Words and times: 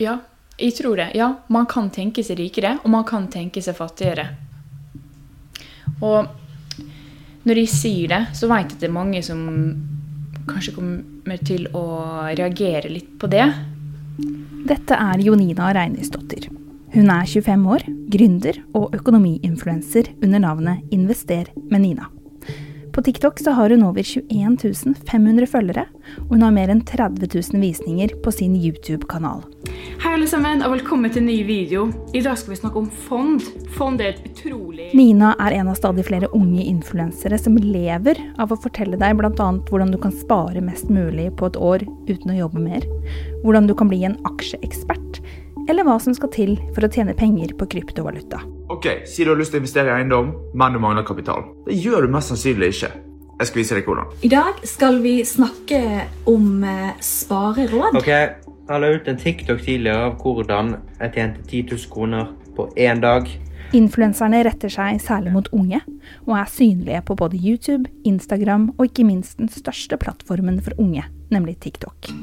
Ja, 0.00 0.18
jeg 0.58 0.74
tror 0.78 0.96
det. 0.98 1.10
Ja, 1.18 1.30
man 1.48 1.66
kan 1.70 1.90
tenke 1.94 2.24
seg 2.26 2.38
rikere, 2.40 2.78
og 2.82 2.90
man 2.94 3.04
kan 3.06 3.28
tenke 3.30 3.62
seg 3.62 3.76
fattigere. 3.78 4.28
Og 6.02 6.30
når 7.44 7.60
jeg 7.60 7.70
sier 7.70 8.10
det, 8.10 8.22
så 8.34 8.48
vet 8.50 8.70
jeg 8.70 8.78
at 8.78 8.82
det 8.82 8.88
er 8.88 8.96
mange 8.96 9.22
som 9.24 9.44
kanskje 10.48 10.74
kommer 10.76 11.40
til 11.46 11.68
å 11.76 11.84
reagere 12.34 12.90
litt 12.92 13.14
på 13.20 13.30
det. 13.32 13.46
Dette 14.64 14.96
er 14.96 15.22
Jonina 15.24 15.72
Reinisdottir. 15.76 16.48
Hun 16.94 17.10
er 17.10 17.26
25 17.26 17.64
år, 17.74 17.84
gründer 18.12 18.60
og 18.78 18.94
økonomiinfluenser 18.94 20.12
under 20.22 20.44
navnet 20.44 20.94
Invester 20.94 21.50
med 21.70 21.82
Nina. 21.82 22.13
På 22.94 23.02
TikTok 23.02 23.38
så 23.38 23.50
har 23.50 23.70
hun 23.70 23.82
over 23.82 24.02
21 24.02 24.56
500 25.10 25.46
følgere, 25.46 25.82
og 26.28 26.36
hun 26.36 26.42
har 26.46 26.52
mer 26.54 26.70
enn 26.70 26.84
30 26.86 27.26
000 27.26 27.58
visninger 27.58 28.12
på 28.22 28.30
sin 28.30 28.54
YouTube-kanal. 28.54 29.42
Hei 30.04 30.12
alle 30.14 30.28
sammen, 30.30 30.62
og 30.62 30.76
velkommen 30.76 31.10
til 31.10 31.24
en 31.24 31.26
ny 31.32 31.40
video. 31.42 31.88
I 32.14 32.22
dag 32.22 32.38
skal 32.38 32.54
vi 32.54 32.60
snakke 32.60 32.78
om 32.78 32.86
fond. 33.08 33.42
Fond 33.74 33.98
er 33.98 34.12
et 34.12 34.22
utrolig 34.28 34.92
Nina 34.94 35.32
er 35.42 35.56
en 35.56 35.72
av 35.72 35.78
stadig 35.80 36.04
flere 36.06 36.28
unge 36.38 36.62
influensere 36.62 37.34
som 37.40 37.58
lever 37.58 38.20
av 38.38 38.54
å 38.54 38.60
fortelle 38.62 38.98
deg 39.00 39.18
bl.a. 39.18 39.48
hvordan 39.66 39.90
du 39.90 39.98
kan 39.98 40.14
spare 40.14 40.62
mest 40.62 40.86
mulig 40.86 41.32
på 41.34 41.50
et 41.50 41.58
år 41.58 41.82
uten 42.06 42.30
å 42.30 42.38
jobbe 42.44 42.62
mer, 42.62 42.86
hvordan 43.42 43.66
du 43.66 43.74
kan 43.74 43.90
bli 43.90 44.04
en 44.06 44.20
aksjeekspert, 44.30 45.18
eller 45.68 45.86
hva 45.86 45.96
som 46.02 46.14
skal 46.16 46.30
til 46.34 46.56
for 46.74 46.86
å 46.86 46.90
tjene 46.92 47.16
penger 47.16 47.54
på 47.58 47.68
kryptovaluta. 47.74 48.42
Ok, 48.72 48.86
Si 49.06 49.24
du 49.24 49.30
har 49.30 49.38
lyst 49.38 49.52
til 49.52 49.60
å 49.60 49.62
investere 49.62 49.92
i 49.92 50.00
eiendom, 50.00 50.32
men 50.54 50.72
du 50.72 50.80
mangler 50.80 51.04
kapital. 51.06 51.44
Det 51.66 51.76
gjør 51.76 52.06
du 52.06 52.14
mest 52.14 52.32
sannsynlig 52.32 52.72
ikke. 52.74 52.92
Jeg 53.34 53.50
skal 53.50 53.60
vise 53.60 53.76
deg 53.76 53.88
hvordan. 53.88 54.12
I 54.22 54.30
dag 54.30 54.60
skal 54.68 55.00
vi 55.02 55.14
snakke 55.26 55.80
om 56.30 56.64
eh, 56.64 56.92
spareråd. 57.02 57.98
Ok, 57.98 58.10
Jeg 58.64 58.80
la 58.80 58.88
ut 58.94 59.08
en 59.10 59.18
TikTok 59.20 59.60
tidligere 59.60 60.06
av 60.06 60.14
hvordan 60.22 60.70
jeg 61.00 61.12
tjente 61.12 61.42
10 61.50 61.74
000 61.74 61.90
kroner 61.92 62.30
på 62.56 62.70
én 62.80 63.02
dag. 63.04 63.28
Influenserne 63.74 64.40
retter 64.46 64.72
seg 64.72 65.02
særlig 65.02 65.34
mot 65.34 65.50
unge, 65.52 65.82
og 66.24 66.36
er 66.38 66.48
synlige 66.48 67.02
på 67.04 67.18
både 67.18 67.36
YouTube, 67.36 67.90
Instagram 68.06 68.70
og 68.78 68.86
ikke 68.86 69.04
minst 69.04 69.36
den 69.42 69.52
største 69.52 69.98
plattformen 70.00 70.62
for 70.64 70.78
unge, 70.80 71.04
nemlig 71.34 71.58
TikTok. 71.60 72.14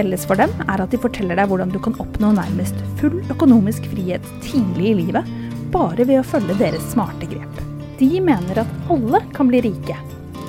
Felles 0.00 0.22
for 0.24 0.38
dem 0.40 0.52
er 0.64 0.80
at 0.80 0.94
de 0.94 0.98
forteller 1.00 1.36
deg 1.36 1.50
hvordan 1.50 1.72
du 1.74 1.76
kan 1.84 1.92
oppnå 2.00 2.30
nærmest 2.32 2.78
full 2.96 3.18
økonomisk 3.34 3.84
frihet 3.92 4.24
tidlig 4.40 4.86
i 4.88 4.94
livet, 5.02 5.26
bare 5.74 6.06
ved 6.08 6.22
å 6.22 6.24
følge 6.24 6.54
deres 6.56 6.86
smarte 6.94 7.26
grep. 7.28 7.58
De 7.98 8.08
mener 8.24 8.62
at 8.62 8.70
alle 8.88 9.20
kan 9.36 9.50
bli 9.50 9.60
rike, 9.66 9.98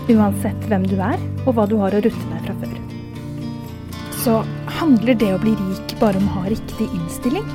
uansett 0.07 0.69
hvem 0.71 0.85
du 0.87 0.95
er 1.03 1.19
og 1.43 1.57
hva 1.57 1.65
du 1.67 1.75
har 1.81 1.91
å 1.91 1.99
rutte 2.05 2.29
med 2.29 2.45
fra 2.45 2.55
før. 2.61 2.77
Så 4.21 4.37
handler 4.77 5.19
det 5.19 5.33
å 5.35 5.41
bli 5.41 5.51
rik 5.59 5.95
bare 5.99 6.21
om 6.21 6.29
å 6.29 6.37
ha 6.37 6.53
riktig 6.53 6.87
innstilling? 6.87 7.49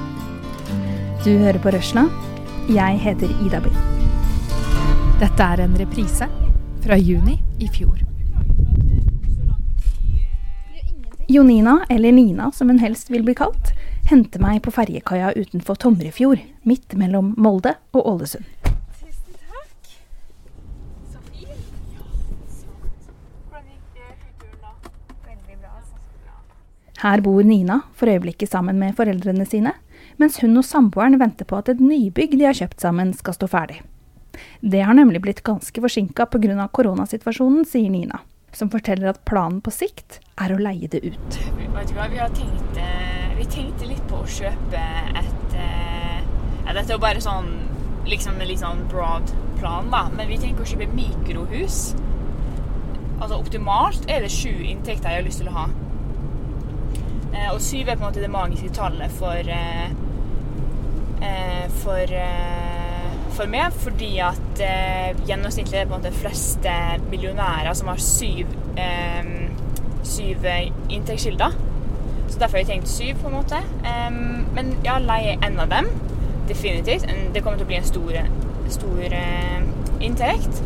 Du 1.24 1.30
hører 1.32 1.60
på 1.64 1.72
Røsla. 1.72 2.04
Jeg 2.68 3.00
heter 3.06 3.32
Ida 3.46 3.62
By. 3.64 3.72
Dette 5.22 5.48
er 5.48 5.64
en 5.64 5.80
reprise 5.80 6.28
fra 6.84 7.00
juni 7.00 7.38
i 7.56 7.70
fjor. 7.72 8.04
Jonina, 11.28 11.86
eller 11.88 12.12
Nina 12.12 12.52
som 12.52 12.68
hun 12.68 12.78
helst 12.78 13.10
vil 13.10 13.24
bli 13.26 13.34
kalt, 13.34 13.72
henter 14.10 14.38
meg 14.38 14.60
på 14.62 14.70
ferjekaia 14.70 15.32
utenfor 15.34 15.74
Tomrefjord, 15.74 16.38
midt 16.62 16.94
mellom 16.94 17.32
Molde 17.36 17.72
og 17.90 18.06
Ålesund. 18.06 18.46
Her 27.02 27.20
bor 27.20 27.42
Nina, 27.44 27.80
for 27.94 28.08
øyeblikket 28.08 28.50
sammen 28.50 28.78
med 28.78 28.94
foreldrene 28.96 29.44
sine, 29.46 29.74
mens 30.16 30.38
hun 30.40 30.56
og 30.56 30.64
samboeren 30.64 31.18
venter 31.20 31.44
på 31.44 31.58
at 31.58 31.68
et 31.74 31.82
nybygg 31.82 32.38
de 32.38 32.46
har 32.46 32.56
kjøpt 32.56 32.80
sammen, 32.80 33.12
skal 33.14 33.34
stå 33.34 33.50
ferdig. 33.50 33.82
Det 34.62 34.80
har 34.86 34.94
nemlig 34.94 35.20
blitt 35.26 35.42
ganske 35.44 35.82
forsinka 35.82 36.30
pga. 36.30 36.68
koronasituasjonen, 36.72 37.66
sier 37.66 37.90
Nina, 37.90 38.22
som 38.56 38.70
forteller 38.72 39.10
at 39.10 39.20
planen 39.28 39.60
på 39.60 39.72
sikt 39.74 40.20
er 40.40 40.54
å 40.54 40.60
leie 40.60 40.88
det 40.88 41.02
ut. 41.04 41.38
Vet 41.76 41.90
du 41.90 41.96
hva, 41.96 42.08
vi 42.12 42.20
har 42.20 42.32
tenkt 42.36 42.80
eh, 42.80 43.32
Vi 43.36 43.44
tenkte 43.52 43.88
litt 43.88 44.04
på 44.08 44.22
å 44.22 44.28
kjøpe 44.28 44.80
et 45.20 45.56
eh, 45.60 46.20
ja, 46.64 46.72
Dette 46.72 46.86
er 46.88 46.94
jo 46.94 47.02
bare 47.02 47.20
sånn 47.24 47.50
liksom 48.08 48.38
en 48.40 48.48
litt 48.48 48.62
sånn 48.62 48.84
broad 48.88 49.32
plan, 49.58 49.90
da. 49.92 50.06
Men 50.14 50.30
vi 50.30 50.38
tenker 50.40 50.62
å 50.62 50.68
kjøpe 50.70 50.86
mikrohus. 50.94 51.80
Altså 53.18 53.40
optimalt 53.40 54.06
er 54.12 54.22
det 54.22 54.30
sju 54.32 54.52
inntekter 54.54 55.10
jeg 55.10 55.20
har 55.20 55.26
lyst 55.26 55.42
til 55.42 55.50
å 55.50 55.56
ha. 55.56 55.66
Eh, 57.34 57.48
og 57.50 57.60
syv 57.64 57.90
er 57.90 57.98
på 57.98 58.04
en 58.04 58.08
måte 58.08 58.24
det 58.24 58.32
magiske 58.32 58.72
tallet 58.76 59.12
for 59.20 59.54
for 61.82 62.12
for 63.36 63.52
meg, 63.52 63.74
fordi 63.84 64.16
at 64.24 64.64
eh, 64.64 65.12
gjennomsnittlig 65.28 65.78
er 65.78 65.84
det 65.84 65.90
på 65.90 65.98
en 65.98 66.02
måte 66.02 66.16
fleste 66.16 66.72
millionærer 67.10 67.76
som 67.76 67.92
har 67.92 68.00
syv 68.02 68.50
eh, 68.80 69.30
syv 70.06 70.46
inntektskilder. 70.88 71.56
Så 72.28 72.38
derfor 72.38 72.56
har 72.56 72.58
jeg 72.58 72.66
tenkt 72.66 72.88
syv, 72.88 73.14
på 73.22 73.28
en 73.28 73.34
måte. 73.34 73.60
Em, 73.86 74.46
men 74.54 74.74
ja, 74.84 74.98
leie 74.98 75.36
en 75.42 75.60
av 75.62 75.70
dem. 75.70 75.90
Definitivt. 76.48 77.06
Det 77.34 77.42
kommer 77.42 77.58
til 77.58 77.66
å 77.66 77.70
bli 77.70 77.78
en 77.78 77.86
stor, 77.86 78.18
stor 78.72 79.02
eh, 79.20 79.66
inntekt. 80.04 80.62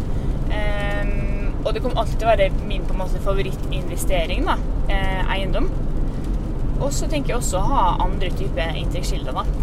Em, 0.51 1.53
og 1.65 1.75
det 1.75 1.83
kommer 1.85 2.01
alltid 2.01 2.19
til 2.19 2.29
å 2.29 2.33
være 2.33 2.51
min 2.69 2.87
på 2.89 2.97
en 2.97 3.03
måte 3.03 3.21
favorittinvestering, 3.25 4.47
da. 4.49 4.57
Eh, 4.93 5.35
eiendom. 5.37 5.69
Og 6.81 6.89
så 6.97 7.09
tenker 7.09 7.35
jeg 7.35 7.43
også 7.43 7.61
å 7.61 7.73
ha 7.75 7.83
andre 8.07 8.33
typer 8.41 8.77
inntektskilder, 8.81 9.37
da. 9.37 9.60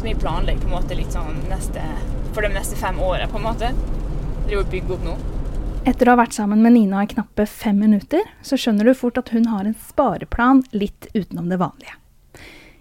Som 0.00 0.08
jeg 0.08 0.16
planlegger 0.16 0.62
på 0.62 0.70
en 0.70 0.72
måte 0.78 0.96
litt 0.96 1.12
sånn 1.12 1.42
neste, 1.50 1.82
for 2.32 2.40
de 2.40 2.48
neste 2.54 2.76
fem 2.80 2.96
åra, 3.04 3.26
på 3.28 3.36
en 3.36 3.42
måte. 3.44 3.68
Driver 4.46 4.62
og 4.62 4.70
bygger 4.72 4.94
opp 4.94 5.02
nå. 5.04 5.16
Etter 5.90 6.08
å 6.08 6.14
ha 6.14 6.20
vært 6.22 6.32
sammen 6.38 6.62
med 6.64 6.72
Nina 6.72 7.02
i 7.04 7.10
knappe 7.10 7.44
fem 7.44 7.76
minutter, 7.84 8.22
så 8.40 8.56
skjønner 8.56 8.88
du 8.88 8.94
fort 8.96 9.20
at 9.20 9.28
hun 9.34 9.50
har 9.52 9.68
en 9.68 9.76
spareplan 9.76 10.62
litt 10.72 11.10
utenom 11.12 11.50
det 11.52 11.58
vanlige. 11.60 11.98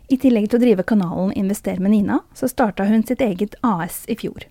I 0.07 0.15
tillegg 0.15 0.47
til 0.47 0.61
å 0.61 0.63
drive 0.63 0.85
kanalen 0.87 1.35
Invester 1.35 1.83
med 1.83 1.91
Nina, 1.91 2.21
så 2.31 2.47
starta 2.47 2.87
hun 2.87 3.03
sitt 3.03 3.19
eget 3.25 3.59
AS 3.67 4.05
i 4.07 4.15
fjor. 4.15 4.47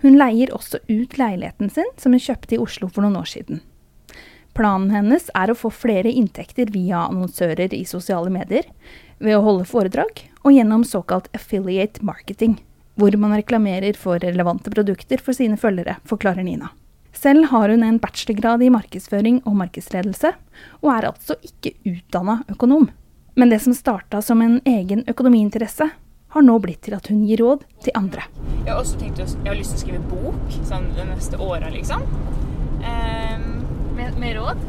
Hun 0.00 0.16
leier 0.16 0.56
også 0.56 0.80
ut 0.88 1.20
leiligheten 1.20 1.68
sin, 1.68 1.92
som 2.00 2.16
hun 2.16 2.24
kjøpte 2.24 2.56
i 2.56 2.62
Oslo 2.64 2.88
for 2.88 3.04
noen 3.04 3.20
år 3.20 3.28
siden. 3.28 3.60
Planen 4.56 4.88
hennes 4.96 5.28
er 5.36 5.52
å 5.52 5.58
få 5.58 5.68
flere 5.68 6.08
inntekter 6.08 6.72
via 6.72 7.04
annonsører 7.10 7.76
i 7.76 7.84
sosiale 7.84 8.32
medier, 8.32 8.64
ved 9.20 9.36
å 9.36 9.44
holde 9.44 9.68
foredrag 9.68 10.24
og 10.42 10.54
gjennom 10.56 10.84
såkalt 10.88 11.28
affiliate 11.36 12.02
marketing, 12.04 12.58
hvor 12.96 13.14
man 13.20 13.36
reklamerer 13.36 13.96
for 13.96 14.20
relevante 14.20 14.72
produkter 14.72 15.20
for 15.22 15.36
sine 15.36 15.58
følgere, 15.60 15.98
forklarer 16.08 16.44
Nina. 16.44 16.72
Selv 17.12 17.50
har 17.50 17.68
hun 17.68 17.82
en 17.84 17.98
bachelorgrad 18.00 18.62
i 18.62 18.70
markedsføring 18.72 19.42
og 19.44 19.56
markedsledelse, 19.60 20.32
og 20.80 20.92
er 20.94 21.08
altså 21.10 21.36
ikke 21.44 21.74
utdanna 21.90 22.40
økonom. 22.48 22.88
Men 23.36 23.50
det 23.52 23.60
som 23.64 23.74
starta 23.76 24.22
som 24.22 24.40
en 24.44 24.60
egen 24.64 25.04
økonomiinteresse, 25.10 25.90
har 26.30 26.44
nå 26.46 26.58
blitt 26.62 26.84
til 26.86 26.94
at 26.94 27.08
hun 27.10 27.24
gir 27.26 27.42
råd 27.42 27.64
til 27.82 27.96
andre. 27.98 28.22
Jeg 28.62 28.70
har 28.70 28.78
også 28.78 29.00
tenkt 29.00 29.18
å, 29.18 29.26
jeg 29.26 29.48
har 29.50 29.58
lyst 29.58 29.74
til 29.74 29.80
å 29.80 29.84
skrive 29.84 30.02
bok 30.12 30.58
sånn 30.68 30.86
de 30.94 31.06
neste 31.08 31.40
åra, 31.42 31.72
liksom. 31.74 32.06
Ehm, 32.86 33.48
Med, 33.96 34.14
med 34.16 34.38
råd? 34.38 34.60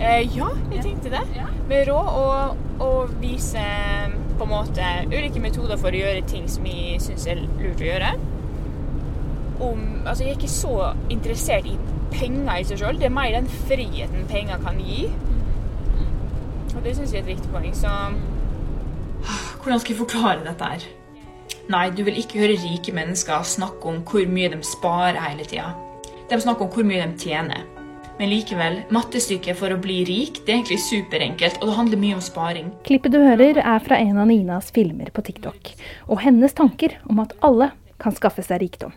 Eh, 0.00 0.36
ja, 0.36 0.50
jeg 0.72 0.84
tenkte 0.84 1.12
det. 1.14 1.22
Med 1.68 1.88
råd 1.88 2.08
og, 2.20 2.62
og 2.84 3.14
vise 3.22 3.64
på 4.38 4.46
en 4.46 4.50
måte 4.50 4.86
ulike 5.10 5.42
metoder 5.42 5.78
for 5.80 5.94
å 5.94 6.00
gjøre 6.02 6.24
ting 6.30 6.48
som 6.50 6.66
jeg 6.68 7.00
syns 7.02 7.26
er 7.30 7.42
lurt 7.44 7.82
å 7.82 7.88
gjøre. 7.88 8.14
Om, 9.64 9.84
altså, 10.02 10.24
jeg 10.24 10.32
er 10.32 10.38
ikke 10.40 10.50
så 10.50 10.74
interessert 11.14 11.68
i 11.70 11.76
penger 12.14 12.58
i 12.58 12.66
seg 12.66 12.82
sjøl. 12.82 12.98
Det 12.98 13.08
er 13.08 13.14
mer 13.14 13.30
den 13.36 13.48
friheten 13.68 14.26
penger 14.30 14.60
kan 14.64 14.80
gi. 14.82 15.06
Og 16.74 16.82
det 16.82 16.96
syns 16.96 17.14
jeg 17.14 17.22
er 17.22 17.28
et 17.28 17.34
viktig 17.36 17.52
poeng. 17.54 17.70
Så 17.76 17.90
Hvordan 19.62 19.80
skal 19.80 19.94
jeg 19.94 20.00
forklare 20.02 20.44
dette 20.44 20.70
her? 20.74 20.86
Nei, 21.72 21.86
du 21.96 22.02
vil 22.04 22.18
ikke 22.20 22.42
høre 22.42 22.58
rike 22.60 22.92
mennesker 22.92 23.46
snakke 23.48 23.88
om 23.88 24.02
hvor 24.04 24.26
mye 24.28 24.50
de 24.52 24.58
sparer 24.66 25.20
hele 25.22 25.46
tida. 25.48 25.70
De 26.28 26.40
snakker 26.40 26.66
om 26.66 26.72
hvor 26.74 26.84
mye 26.84 27.06
de 27.06 27.16
tjener. 27.20 27.64
Men 28.18 28.30
likevel, 28.30 28.76
mattestykket 28.94 29.58
for 29.58 29.74
å 29.74 29.78
bli 29.82 30.02
rik 30.06 30.42
det 30.44 30.52
er 30.52 30.58
egentlig 30.60 30.80
superenkelt, 30.84 31.56
og 31.60 31.70
det 31.70 31.78
handler 31.78 32.02
mye 32.04 32.18
om 32.18 32.22
sparing. 32.22 32.68
Klippet 32.86 33.14
du 33.14 33.18
hører, 33.18 33.58
er 33.58 33.80
fra 33.82 33.98
en 33.98 34.20
av 34.22 34.28
Ninas 34.30 34.70
filmer 34.74 35.10
på 35.14 35.24
TikTok, 35.26 35.72
og 36.06 36.22
hennes 36.22 36.54
tanker 36.54 36.94
om 37.10 37.22
at 37.24 37.34
alle 37.42 37.72
kan 38.02 38.14
skaffe 38.14 38.44
seg 38.46 38.62
rikdom. 38.62 38.94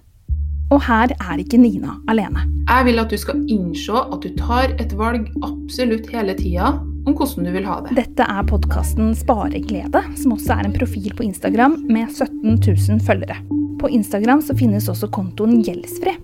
Og 0.67 0.81
her 0.83 1.13
er 1.15 1.39
ikke 1.39 1.57
Nina 1.57 1.95
alene. 2.11 2.43
Jeg 2.67 2.89
vil 2.89 2.99
at 2.99 3.13
du 3.13 3.17
skal 3.17 3.39
innse 3.47 4.03
at 4.03 4.19
du 4.25 4.33
tar 4.35 4.75
et 4.83 4.93
valg 4.99 5.29
absolutt 5.47 6.09
hele 6.11 6.35
tida 6.37 6.73
om 7.07 7.15
hvordan 7.15 7.47
du 7.47 7.53
vil 7.55 7.67
ha 7.69 7.79
det. 7.85 7.95
Dette 7.95 8.27
er 8.27 8.47
podkasten 8.49 9.13
Spareglede, 9.15 10.03
som 10.19 10.35
også 10.35 10.59
er 10.59 10.67
en 10.67 10.75
profil 10.75 11.15
på 11.15 11.25
Instagram 11.29 11.79
med 11.87 12.11
17 12.11 12.59
000 12.59 13.05
følgere. 13.07 13.39
På 13.79 13.89
Instagram 13.93 14.43
så 14.43 14.57
finnes 14.59 14.91
også 14.91 15.07
kontoen 15.13 15.61
Gjeldsfri. 15.63 16.17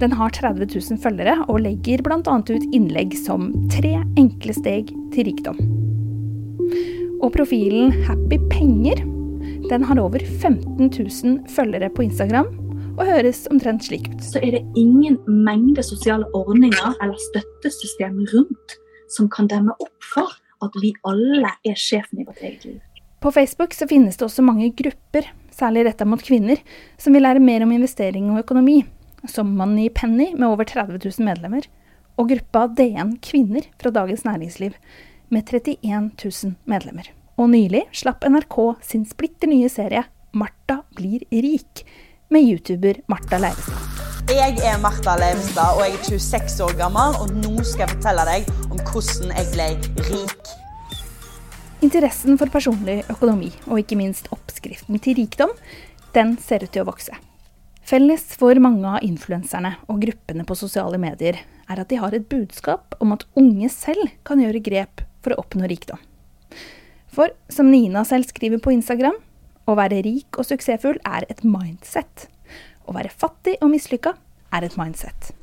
Den 0.00 0.14
har 0.16 0.32
30 0.36 0.66
000 0.70 1.00
følgere 1.02 1.36
og 1.48 1.62
legger 1.64 2.02
bl.a. 2.06 2.20
ut 2.20 2.66
innlegg 2.74 3.16
som 3.18 3.52
'Tre 3.70 4.00
enkle 4.18 4.56
steg 4.56 4.92
til 5.14 5.30
rikdom'. 5.30 5.60
Og 7.20 7.32
profilen 7.32 7.92
Happy 8.06 8.38
Penger 8.50 9.04
den 9.70 9.84
har 9.84 10.00
over 10.02 10.18
15 10.18 10.90
000 10.90 11.48
følgere 11.48 11.90
på 11.94 12.02
Instagram 12.02 12.48
og 12.98 13.06
høres 13.06 13.46
omtrent 13.50 13.84
slik 13.86 14.08
ut. 14.10 14.22
Så 14.24 14.40
er 14.42 14.56
det 14.56 14.62
ingen 14.76 15.18
mengde 15.26 15.82
sosiale 15.86 16.26
ordninger 16.34 16.94
eller 17.02 17.18
støttesystem 17.30 18.24
rundt 18.34 18.76
som 19.10 19.28
kan 19.30 19.48
demme 19.50 19.74
opp 19.78 20.06
for 20.14 20.30
at 20.64 20.76
vi 20.82 20.92
alle 21.08 21.52
er 21.66 21.78
sjefen 21.78 22.22
i 22.22 22.26
vårt 22.26 22.42
eget 22.42 22.64
liv. 22.64 22.80
På 23.20 23.32
Facebook 23.32 23.74
så 23.76 23.88
finnes 23.88 24.16
det 24.16 24.24
også 24.24 24.42
mange 24.42 24.70
grupper, 24.76 25.26
særlig 25.52 25.84
retta 25.86 26.06
mot 26.08 26.22
kvinner, 26.24 26.60
som 26.98 27.12
vil 27.14 27.24
lære 27.26 27.42
mer 27.42 27.66
om 27.66 27.72
investering 27.74 28.30
og 28.32 28.40
økonomi, 28.44 28.80
som 29.28 29.52
Money 29.56 29.90
Penny 29.94 30.30
med 30.34 30.48
over 30.48 30.64
30 30.64 30.98
000 31.02 31.26
medlemmer, 31.26 31.66
og 32.16 32.28
gruppa 32.32 32.66
DN 32.76 33.16
Kvinner 33.24 33.66
fra 33.80 33.92
Dagens 33.94 34.24
Næringsliv 34.24 34.76
med 35.28 35.48
31 35.48 36.10
000 36.24 36.54
medlemmer. 36.64 37.10
Og 37.40 37.50
nylig 37.50 37.86
slapp 37.96 38.26
NRK 38.28 38.56
sin 38.84 39.06
splitter 39.08 39.48
nye 39.48 39.68
serie 39.72 40.04
Martha 40.32 40.82
blir 40.96 41.24
rik, 41.30 41.84
med 42.30 42.44
youtuber 42.46 43.00
Martha 43.10 43.40
Leivestad. 43.42 43.86
Jeg 44.30 44.60
er 44.62 44.76
Martha 44.78 45.16
Leivestad, 45.18 45.74
og 45.74 45.82
jeg 45.82 45.96
er 45.96 46.04
26 46.06 46.60
år 46.66 46.76
gammel, 46.78 47.16
og 47.18 47.32
nå 47.34 47.64
skal 47.66 47.86
jeg 47.86 47.94
fortelle 47.96 48.26
deg 48.28 48.50
om 48.68 48.82
hvordan 48.92 49.32
jeg 49.34 49.48
ble 49.56 49.66
rik. 50.10 50.52
Interessen 51.82 52.38
for 52.38 52.52
personlig 52.52 53.00
økonomi, 53.10 53.50
og 53.66 53.80
ikke 53.80 53.98
minst 53.98 54.28
oppskriften 54.30 55.00
til 55.02 55.18
rikdom, 55.18 55.56
den 56.14 56.36
ser 56.38 56.62
ut 56.62 56.70
til 56.70 56.84
å 56.84 56.90
vokse. 56.92 57.16
Felles 57.90 58.22
for 58.38 58.54
mange 58.62 58.86
av 58.86 59.02
influenserne 59.02 59.72
og 59.90 60.04
gruppene 60.04 60.44
på 60.46 60.54
sosiale 60.54 60.98
medier 61.02 61.40
er 61.42 61.80
at 61.82 61.88
de 61.90 61.96
har 61.98 62.14
et 62.14 62.28
budskap 62.30 62.94
om 63.02 63.10
at 63.16 63.24
unge 63.40 63.66
selv 63.74 64.12
kan 64.22 64.38
gjøre 64.38 64.60
grep 64.62 65.02
for 65.24 65.34
å 65.34 65.40
oppnå 65.42 65.66
rikdom. 65.66 65.98
For 67.10 67.34
som 67.50 67.66
Nina 67.72 68.04
selv 68.06 68.30
skriver 68.30 68.62
på 68.62 68.70
Instagram, 68.76 69.18
å 69.66 69.74
være 69.74 70.04
rik 70.06 70.38
og 70.38 70.46
suksessfull 70.46 71.02
er 71.02 71.26
et 71.26 71.42
mindset. 71.42 72.28
Å 72.86 72.94
være 72.94 73.10
fattig 73.10 73.56
og 73.58 73.74
mislykka 73.74 74.14
er 74.54 74.70
et 74.70 74.78
mindset. 74.78 75.34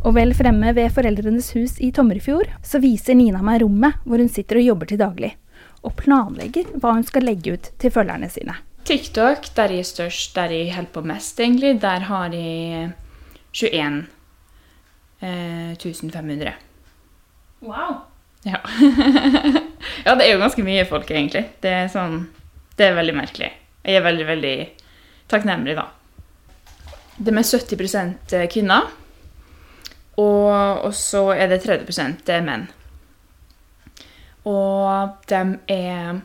Og 0.00 0.12
vel 0.16 0.32
fremme 0.36 0.72
ved 0.80 0.92
foreldrenes 0.96 1.52
hus 1.58 1.76
i 1.84 1.92
Tomrefjord, 1.92 2.48
så 2.64 2.80
viser 2.80 3.20
Nina 3.20 3.44
meg 3.44 3.60
rommet 3.60 4.00
hvor 4.08 4.16
hun 4.16 4.32
sitter 4.32 4.64
og 4.64 4.70
jobber 4.72 4.88
til 4.88 5.04
daglig, 5.04 5.36
og 5.84 5.94
planlegger 6.00 6.72
hva 6.80 6.94
hun 6.96 7.04
skal 7.06 7.26
legge 7.28 7.54
ut 7.54 7.70
til 7.80 7.92
følgerne 7.92 8.30
sine. 8.32 8.56
TikTok, 8.84 9.48
der 9.56 9.72
jeg 9.72 9.84
er 9.84 9.88
størst, 9.88 10.34
der 10.36 10.52
jeg 10.52 10.74
holder 10.74 10.92
på 10.92 11.04
mest, 11.08 11.40
egentlig, 11.40 11.78
der 11.80 12.04
har 12.08 12.32
jeg 12.32 12.90
21 13.54 14.06
eh, 15.22 16.10
500. 16.12 16.52
Wow! 17.64 18.02
Ja. 18.44 18.60
ja, 20.04 20.14
det 20.14 20.26
er 20.26 20.34
jo 20.34 20.40
ganske 20.42 20.64
mye 20.64 20.84
folk, 20.88 21.08
egentlig. 21.10 21.46
Det 21.64 21.70
er 21.72 21.86
sånn 21.92 22.26
Det 22.76 22.90
er 22.90 22.96
veldig 22.98 23.14
merkelig. 23.16 23.52
Jeg 23.86 24.00
er 24.00 24.04
veldig, 24.04 24.26
veldig 24.26 24.56
takknemlig, 25.30 25.76
da. 25.78 25.86
Det 27.16 27.30
er 27.32 27.46
70% 27.46 28.34
kvinner. 28.52 28.90
Og, 30.18 30.50
og 30.84 30.92
så 30.94 31.28
er 31.34 31.48
det 31.52 31.62
30% 31.64 32.32
menn. 32.44 32.66
Og 34.50 35.24
de 35.30 35.42
er 35.72 36.20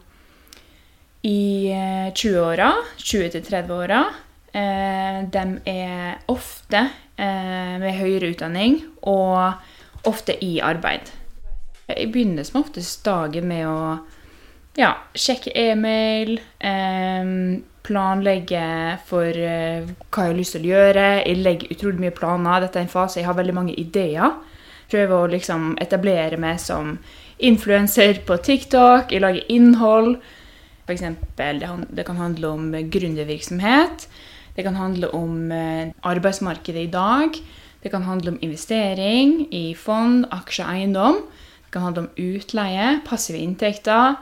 i 1.28 1.72
20-åra, 2.16 2.72
20-30-åra. 2.98 4.02
De 4.50 5.44
er 5.70 6.22
ofte 6.32 6.80
eh, 7.20 7.76
med 7.80 7.98
høyere 8.00 8.32
utdanning 8.34 8.80
og 9.08 10.08
ofte 10.10 10.36
i 10.44 10.58
arbeid. 10.64 11.12
Jeg 11.90 12.12
begynner 12.14 12.48
som 12.48 12.62
oftest 12.64 13.04
dagen 13.06 13.48
med 13.50 13.68
å 13.68 13.80
ja, 14.80 14.94
sjekke 15.18 15.54
e-mail, 15.58 16.38
eh, 16.60 17.34
planlegge 17.90 18.66
for 19.10 19.26
eh, 19.34 19.88
hva 20.10 20.28
jeg 20.28 20.34
har 20.34 20.38
lyst 20.38 20.56
til 20.56 20.68
å 20.68 20.74
gjøre. 20.74 21.08
Jeg 21.24 21.42
legger 21.42 21.74
utrolig 21.76 22.04
mye 22.06 22.16
planer. 22.16 22.66
Dette 22.66 22.80
er 22.80 22.88
en 22.88 22.94
fase 22.94 23.22
jeg 23.22 23.30
har 23.30 23.38
veldig 23.38 23.58
mange 23.58 23.76
ideer. 23.82 24.38
Prøver 24.90 25.16
å 25.16 25.32
liksom 25.32 25.74
etablere 25.82 26.40
meg 26.42 26.62
som 26.62 26.98
influenser 27.40 28.22
på 28.28 28.38
TikTok. 28.44 29.12
Jeg 29.12 29.24
lager 29.24 29.48
innhold. 29.50 30.18
For 30.86 30.96
eksempel, 30.96 31.62
det, 31.96 32.06
kan 32.06 32.18
handle 32.18 32.48
om 32.48 32.72
gründervirksomhet. 32.92 34.08
Det 34.56 34.66
kan 34.66 34.76
handle 34.76 35.12
om 35.16 35.52
eh, 35.52 35.92
arbeidsmarkedet 36.04 36.88
i 36.88 36.92
dag. 36.92 37.38
Det 37.84 37.92
kan 37.92 38.04
handle 38.04 38.32
om 38.34 38.40
investering 38.42 39.48
i 39.54 39.74
fond, 39.76 40.26
aksjer, 40.32 40.68
eiendom. 40.68 41.22
Det 41.66 41.72
kan 41.72 41.86
handle 41.86 42.08
om 42.08 42.10
utleie, 42.18 43.00
passive 43.06 43.40
inntekter. 43.40 44.18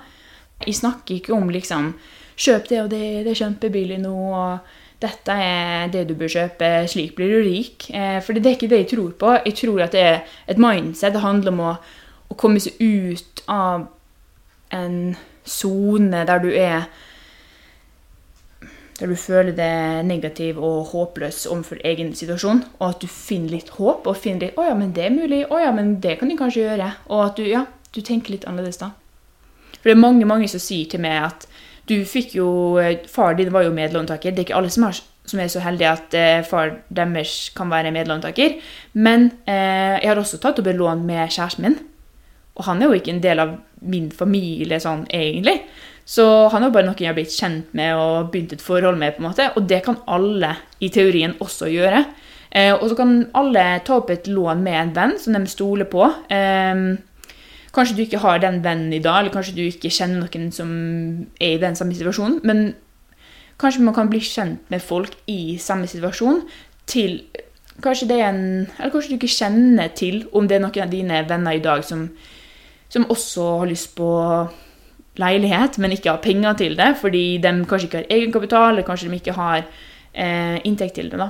Jeg 0.66 0.76
snakker 0.76 1.16
ikke 1.16 1.34
om 1.34 1.50
liksom 1.50 1.94
Kjøp 2.38 2.68
det 2.70 2.82
og 2.84 2.90
det, 2.92 3.06
det 3.26 3.32
er 3.32 3.40
kjempebillig 3.40 3.96
nå. 4.04 4.14
og 4.14 4.76
dette 5.02 5.34
er 5.34 5.92
det 5.94 6.08
du 6.10 6.16
bør 6.18 6.30
kjøpe, 6.32 6.70
slik 6.90 7.16
blir 7.18 7.30
du 7.34 7.38
rik. 7.46 7.88
Eh, 7.94 8.18
for 8.26 8.34
det 8.34 8.50
er 8.50 8.56
ikke 8.58 8.70
det 8.72 8.80
jeg 8.84 8.90
tror 8.96 9.12
på. 9.22 9.34
Jeg 9.46 9.56
tror 9.60 9.84
at 9.86 9.94
det 9.94 10.02
er 10.02 10.38
et 10.50 10.62
mindset. 10.62 11.14
Det 11.14 11.22
handler 11.22 11.54
om 11.54 11.62
å, 11.62 11.74
å 12.38 12.42
komme 12.42 12.62
seg 12.62 12.78
ut 12.80 13.44
av 13.50 13.88
en 14.74 15.16
sone 15.48 16.24
der 16.28 16.44
du 16.44 16.50
er 16.54 16.88
Der 18.98 19.12
du 19.12 19.14
føler 19.14 19.54
deg 19.54 20.06
negativ 20.10 20.58
og 20.58 20.88
håpløs 20.90 21.44
overfor 21.46 21.78
egen 21.86 22.16
situasjon, 22.18 22.64
og 22.80 22.86
at 22.88 23.04
du 23.04 23.06
finner 23.06 23.52
litt 23.54 23.70
håp. 23.76 24.08
Og 24.10 24.18
finner 24.18 24.48
litt 24.48 24.56
'Å 24.58 24.64
ja, 24.66 24.74
men 24.74 24.92
det 24.92 25.04
er 25.06 25.14
mulig. 25.14 25.46
Å 25.46 25.60
ja, 25.62 25.72
men 25.72 26.00
det 26.02 26.18
kan 26.18 26.32
jeg 26.32 26.40
kanskje 26.40 26.64
gjøre.' 26.66 26.96
Og 27.10 27.26
at 27.26 27.36
du, 27.38 27.44
ja, 27.46 27.68
du 27.94 28.02
tenker 28.02 28.32
litt 28.32 28.48
annerledes 28.50 28.82
da. 28.82 28.90
For 29.78 29.92
det 29.92 29.92
er 29.92 30.02
mange 30.02 30.26
mange 30.26 30.48
som 30.50 30.60
sier 30.60 30.90
til 30.90 31.00
meg 31.00 31.28
at 31.28 31.46
du 31.88 32.04
fikk 32.06 32.36
jo 32.40 32.48
Far 33.08 33.36
din 33.36 33.54
var 33.54 33.68
jo 33.68 33.72
medlåntaker. 33.72 34.32
Det 34.32 34.40
er 34.40 34.48
ikke 34.48 34.58
alle 34.58 34.70
som, 34.70 34.84
har, 34.84 34.98
som 35.26 35.40
er 35.40 35.48
så 35.48 35.60
heldige 35.60 35.92
at 35.92 36.14
eh, 36.18 36.42
far 36.44 36.74
deres 36.90 37.52
kan 37.56 37.70
være 37.70 37.92
medlåntaker. 37.92 38.58
Men 38.94 39.32
eh, 39.46 40.02
jeg 40.02 40.10
har 40.10 40.18
også 40.18 40.42
tatt 40.42 40.58
opp 40.60 40.68
et 40.68 40.76
lån 40.76 41.06
med 41.06 41.30
kjæresten 41.30 41.68
min. 41.68 41.78
Og 42.58 42.66
han 42.66 42.82
er 42.82 42.90
jo 42.90 42.98
ikke 42.98 43.14
en 43.16 43.24
del 43.24 43.42
av 43.44 43.54
min 43.86 44.10
familie 44.12 44.80
sånn 44.82 45.06
egentlig. 45.14 45.60
Så 46.08 46.24
han 46.52 46.64
er 46.64 46.70
jo 46.70 46.76
bare 46.78 46.88
noen 46.88 47.02
jeg 47.04 47.12
har 47.12 47.18
blitt 47.18 47.36
kjent 47.36 47.74
med 47.78 47.98
og 48.00 48.32
begynt 48.32 48.56
et 48.56 48.64
forhold 48.64 48.98
med. 48.98 49.16
på 49.16 49.22
en 49.22 49.30
måte, 49.30 49.52
Og 49.56 49.68
det 49.68 49.84
kan 49.84 49.98
alle 50.08 50.56
i 50.80 50.90
teorien 50.90 51.36
også 51.40 51.68
gjøre. 51.68 52.06
Eh, 52.52 52.74
og 52.74 52.90
så 52.90 52.96
kan 52.96 53.30
alle 53.36 53.82
ta 53.84 53.98
opp 53.98 54.10
et 54.10 54.28
lån 54.28 54.64
med 54.64 54.74
en 54.74 54.96
venn 54.96 55.20
som 55.20 55.34
de 55.34 55.46
stoler 55.46 55.86
på. 55.86 56.04
Eh, 56.30 56.98
kanskje 57.74 57.96
du 57.96 58.02
ikke 58.02 58.24
har 58.24 58.40
den 58.40 58.64
vennen 58.64 58.94
i 58.94 59.00
dag, 59.00 59.20
eller 59.20 59.34
kanskje 59.34 59.56
du 59.56 59.66
ikke 59.68 59.92
kjenner 59.92 60.24
noen 60.24 60.52
som 60.52 60.70
er 61.40 61.58
i 61.58 61.62
den 61.62 61.76
samme 61.76 61.94
situasjonen. 61.94 62.40
Men 62.44 62.76
kanskje 63.60 63.84
man 63.84 63.94
kan 63.94 64.10
bli 64.10 64.20
kjent 64.20 64.64
med 64.70 64.82
folk 64.82 65.14
i 65.28 65.58
samme 65.60 65.88
situasjon 65.88 66.42
til 66.88 67.22
Kanskje 67.78 68.08
det 68.10 68.16
er 68.18 68.32
en 68.32 68.68
Eller 68.80 68.90
kanskje 68.90 69.12
du 69.12 69.16
ikke 69.20 69.30
kjenner 69.30 69.92
til 69.94 70.24
om 70.34 70.48
det 70.48 70.56
er 70.56 70.64
noen 70.64 70.82
av 70.82 70.90
dine 70.90 71.20
venner 71.30 71.52
i 71.52 71.62
dag 71.62 71.84
som, 71.86 72.08
som 72.90 73.10
også 73.12 73.48
har 73.60 73.70
lyst 73.70 73.96
på 73.98 74.10
leilighet, 75.18 75.78
men 75.82 75.92
ikke 75.92 76.14
har 76.14 76.24
penger 76.24 76.54
til 76.54 76.78
det, 76.78 76.94
fordi 77.02 77.38
de 77.44 77.54
kanskje 77.68 77.88
ikke 77.88 77.98
har 77.98 78.16
egenkapital, 78.18 78.70
eller 78.70 78.86
kanskje 78.88 79.10
de 79.10 79.20
ikke 79.20 79.38
har 79.38 79.64
eh, 80.14 80.58
inntekt 80.64 80.96
til 80.96 81.12
det. 81.12 81.20
da. 81.20 81.30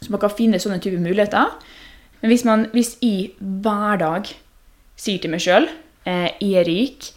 Så 0.00 0.12
man 0.12 0.20
kan 0.20 0.32
finne 0.36 0.60
sånne 0.60 0.80
typer 0.80 1.00
muligheter. 1.00 1.56
Men 2.20 2.32
hvis, 2.32 2.44
man, 2.44 2.66
hvis 2.72 2.96
jeg 3.02 3.30
hver 3.38 3.96
dag 4.00 4.28
sier 5.00 5.20
til 5.20 5.32
meg 5.32 5.40
sjøl 5.40 5.68
eh, 6.04 6.28
jeg 6.40 6.52
er 6.60 6.68
rik, 6.68 7.10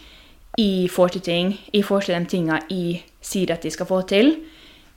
jeg 0.58 0.90
får 0.92 1.16
til 1.16 1.26
ting, 1.26 1.54
jeg 1.74 1.86
får 1.86 2.08
til 2.08 2.16
de 2.16 2.30
tinga 2.30 2.60
jeg 2.70 3.02
sier 3.24 3.52
at 3.52 3.66
jeg 3.66 3.76
skal 3.76 3.90
få 3.90 4.02
til, 4.08 4.36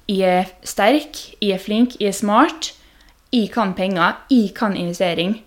jeg 0.06 0.42
er 0.42 0.50
sterk, 0.62 1.18
jeg 1.42 1.56
er 1.56 1.62
flink, 1.62 1.96
jeg 2.00 2.12
er 2.12 2.14
smart, 2.14 2.74
jeg 3.32 3.50
kan 3.50 3.74
penger, 3.74 4.20
jeg 4.30 4.52
kan 4.54 4.76
investering, 4.76 5.40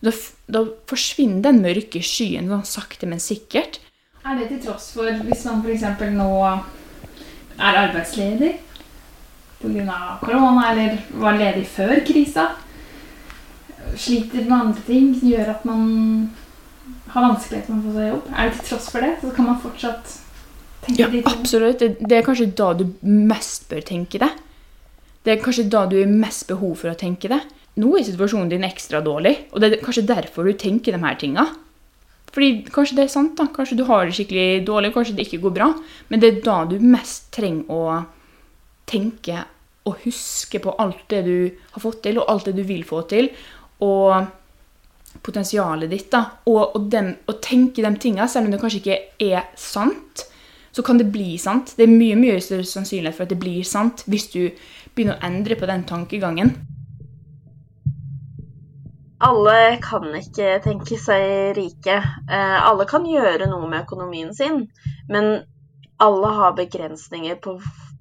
da, 0.00 0.12
da 0.48 0.64
forsvinner 0.88 1.42
den 1.48 1.60
mørke 1.64 2.00
skyen 2.04 2.48
sånn 2.50 2.64
sakte, 2.68 3.06
men 3.10 3.20
sikkert. 3.20 3.78
Er 4.24 4.36
det 4.38 4.48
til 4.50 4.60
tross 4.66 4.90
for 4.96 5.08
hvis 5.26 5.44
man 5.48 5.62
f.eks. 5.64 5.84
nå 6.16 6.28
er 7.60 7.78
arbeidsledig 7.84 8.54
pga. 9.60 10.18
korona, 10.22 10.70
eller 10.72 10.98
var 11.20 11.36
ledig 11.40 11.66
før 11.68 12.00
krisa? 12.06 12.48
Sliter 13.96 14.44
med 14.46 14.54
andre 14.56 14.82
ting, 14.86 15.14
gjør 15.26 15.50
at 15.56 15.64
man 15.68 15.86
har 17.10 17.24
vanskeligheter 17.26 17.74
med 17.74 17.84
å 17.84 17.88
få 17.90 17.94
seg 17.96 18.10
jobb? 18.12 18.28
Er 18.36 18.50
det 18.50 18.58
til 18.60 18.68
tross 18.70 18.90
for 18.92 19.04
det, 19.04 19.14
så 19.22 19.32
kan 19.36 19.48
man 19.50 19.60
fortsatt 19.62 20.12
tenke 20.84 21.00
Ja, 21.00 21.08
de 21.08 21.20
tingene? 21.20 21.32
absolutt. 21.40 21.80
Det, 21.82 21.88
det 22.00 22.18
er 22.20 22.26
kanskje 22.28 22.50
da 22.60 22.68
du 22.78 22.84
mest 23.02 23.66
bør 23.72 23.82
tenke 23.88 24.20
det. 24.22 24.30
Det 25.26 25.34
er 25.34 25.42
kanskje 25.42 25.66
da 25.72 25.84
du 25.90 25.98
har 26.00 26.12
mest 26.12 26.46
behov 26.48 26.76
for 26.80 26.92
å 26.92 26.96
tenke 26.96 27.28
det. 27.32 27.40
Nå 27.80 27.94
er 27.96 28.06
situasjonen 28.06 28.50
din 28.50 28.66
ekstra 28.66 29.00
dårlig, 29.04 29.34
og 29.54 29.62
det 29.62 29.70
er 29.70 29.82
kanskje 29.84 30.08
derfor 30.08 30.46
du 30.46 30.56
tenker 30.58 30.96
de 30.96 31.02
her 31.02 31.18
tinga. 31.20 31.46
Fordi 32.30 32.50
kanskje 32.70 32.98
det 32.98 33.06
er 33.06 33.12
sant, 33.12 33.36
da. 33.38 33.48
Kanskje 33.54 33.78
du 33.80 33.84
har 33.88 34.06
det 34.06 34.14
skikkelig 34.14 34.64
dårlig, 34.66 34.92
kanskje 34.94 35.16
det 35.18 35.26
ikke 35.26 35.42
går 35.46 35.54
bra. 35.56 35.70
Men 36.10 36.22
det 36.22 36.28
er 36.30 36.42
da 36.44 36.58
du 36.68 36.76
mest 36.82 37.30
trenger 37.34 37.72
å 37.74 38.02
tenke 38.90 39.44
og 39.88 40.02
huske 40.04 40.60
på 40.62 40.74
alt 40.82 41.06
det 41.10 41.22
du 41.26 41.36
har 41.72 41.82
fått 41.82 42.02
til, 42.04 42.20
og 42.20 42.30
alt 42.30 42.50
det 42.50 42.58
du 42.58 42.62
vil 42.68 42.84
få 42.86 43.02
til. 43.10 43.30
Og 43.82 44.28
potensialet 45.26 45.90
ditt, 45.90 46.10
da. 46.12 46.22
Og, 46.46 46.76
og, 46.76 46.82
dem, 46.92 47.14
og 47.26 47.40
tenke 47.42 47.82
de 47.82 47.94
tinga, 47.98 48.28
selv 48.30 48.46
om 48.46 48.54
det 48.54 48.60
kanskje 48.62 48.82
ikke 48.84 49.00
er 49.26 49.48
sant, 49.58 50.26
så 50.70 50.84
kan 50.86 51.00
det 51.00 51.10
bli 51.10 51.34
sant. 51.40 51.74
Det 51.74 51.86
er 51.86 51.90
mye 51.90 52.18
mye 52.18 52.38
større 52.44 52.68
sannsynlighet 52.68 53.16
for 53.16 53.26
at 53.26 53.32
det 53.32 53.40
blir 53.42 53.66
sant 53.66 54.04
hvis 54.06 54.30
du 54.30 54.44
begynner 54.94 55.18
å 55.18 55.26
endre 55.26 55.58
på 55.58 55.66
den 55.66 55.82
tankegangen. 55.88 56.54
Alle 59.20 59.76
kan 59.84 60.06
ikke 60.16 60.54
tenke 60.64 60.96
seg 60.96 61.52
rike. 61.58 61.98
Eh, 62.00 62.58
alle 62.64 62.86
kan 62.88 63.04
gjøre 63.04 63.50
noe 63.50 63.68
med 63.68 63.84
økonomien 63.84 64.32
sin, 64.34 64.62
men 65.12 65.42
alle 66.00 66.30
har 66.38 66.56
begrensninger 66.56 67.36
på 67.44 67.58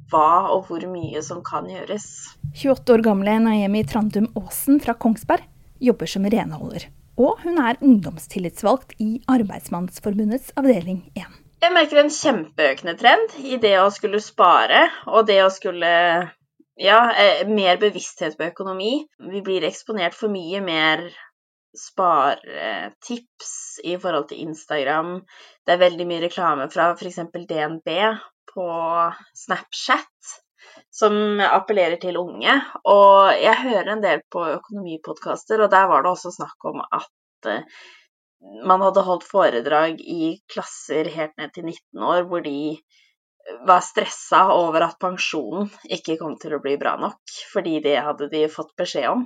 hva 0.10 0.30
og 0.54 0.70
hvor 0.70 0.86
mye 0.88 1.20
som 1.26 1.42
kan 1.46 1.68
gjøres. 1.70 2.08
28 2.56 2.96
år 2.96 3.04
gamle 3.10 3.36
Naemi 3.44 3.84
Trandum 3.84 4.30
Aasen 4.40 4.80
fra 4.80 4.96
Kongsberg 4.96 5.44
jobber 5.84 6.10
som 6.10 6.24
renholder. 6.24 6.88
Og 7.20 7.44
hun 7.44 7.60
er 7.60 7.80
ungdomstillitsvalgt 7.84 8.96
i 9.04 9.20
Arbeidsmannsforbundets 9.28 10.54
avdeling 10.60 11.04
1. 11.20 11.40
Jeg 11.60 11.76
merker 11.76 12.00
en 12.00 12.14
kjempeøkende 12.16 12.96
trend 12.96 13.34
i 13.44 13.60
det 13.60 13.76
å 13.82 13.90
skulle 13.92 14.22
spare 14.24 14.86
og 15.12 15.28
det 15.28 15.42
å 15.44 15.52
skulle 15.52 15.90
ja, 16.80 17.00
eh, 17.12 17.48
mer 17.48 17.80
bevissthet 17.82 18.38
på 18.40 18.48
økonomi. 18.50 18.94
Vi 19.32 19.42
blir 19.46 19.66
eksponert 19.68 20.16
for 20.16 20.32
mye 20.32 20.62
mer 20.64 21.10
sparetips 21.78 23.52
i 23.86 23.98
forhold 24.02 24.30
til 24.32 24.46
Instagram. 24.48 25.20
Det 25.66 25.76
er 25.76 25.84
veldig 25.84 26.08
mye 26.10 26.24
reklame 26.26 26.70
fra 26.74 26.92
f.eks. 26.96 27.20
DNB 27.50 27.90
på 28.54 28.70
Snapchat 29.44 30.36
som 31.00 31.40
appellerer 31.46 32.00
til 32.02 32.18
unge. 32.20 32.56
Og 32.90 33.36
jeg 33.38 33.64
hører 33.64 33.94
en 33.94 34.04
del 34.04 34.24
på 34.32 34.46
økonomipodkaster, 34.56 35.62
og 35.64 35.72
der 35.72 35.88
var 35.92 36.04
det 36.04 36.14
også 36.14 36.34
snakk 36.36 36.70
om 36.72 36.82
at 36.86 37.52
eh, 37.52 37.84
man 38.40 38.82
hadde 38.82 39.04
holdt 39.04 39.28
foredrag 39.28 40.00
i 40.00 40.38
klasser 40.52 41.12
helt 41.12 41.36
ned 41.38 41.52
til 41.54 41.68
19 41.68 42.08
år 42.08 42.28
hvor 42.30 42.44
de 42.46 42.80
var 43.68 43.82
stressa 43.86 44.42
over 44.54 44.84
at 44.86 45.00
pensjonen 45.02 45.70
ikke 45.92 46.18
kom 46.20 46.36
til 46.42 46.56
å 46.56 46.62
bli 46.64 46.76
bra 46.82 46.96
nok, 47.00 47.20
fordi 47.54 47.80
det 47.84 47.96
hadde 48.06 48.30
de 48.32 48.44
fått 48.52 48.76
beskjed 48.80 49.10
om. 49.12 49.26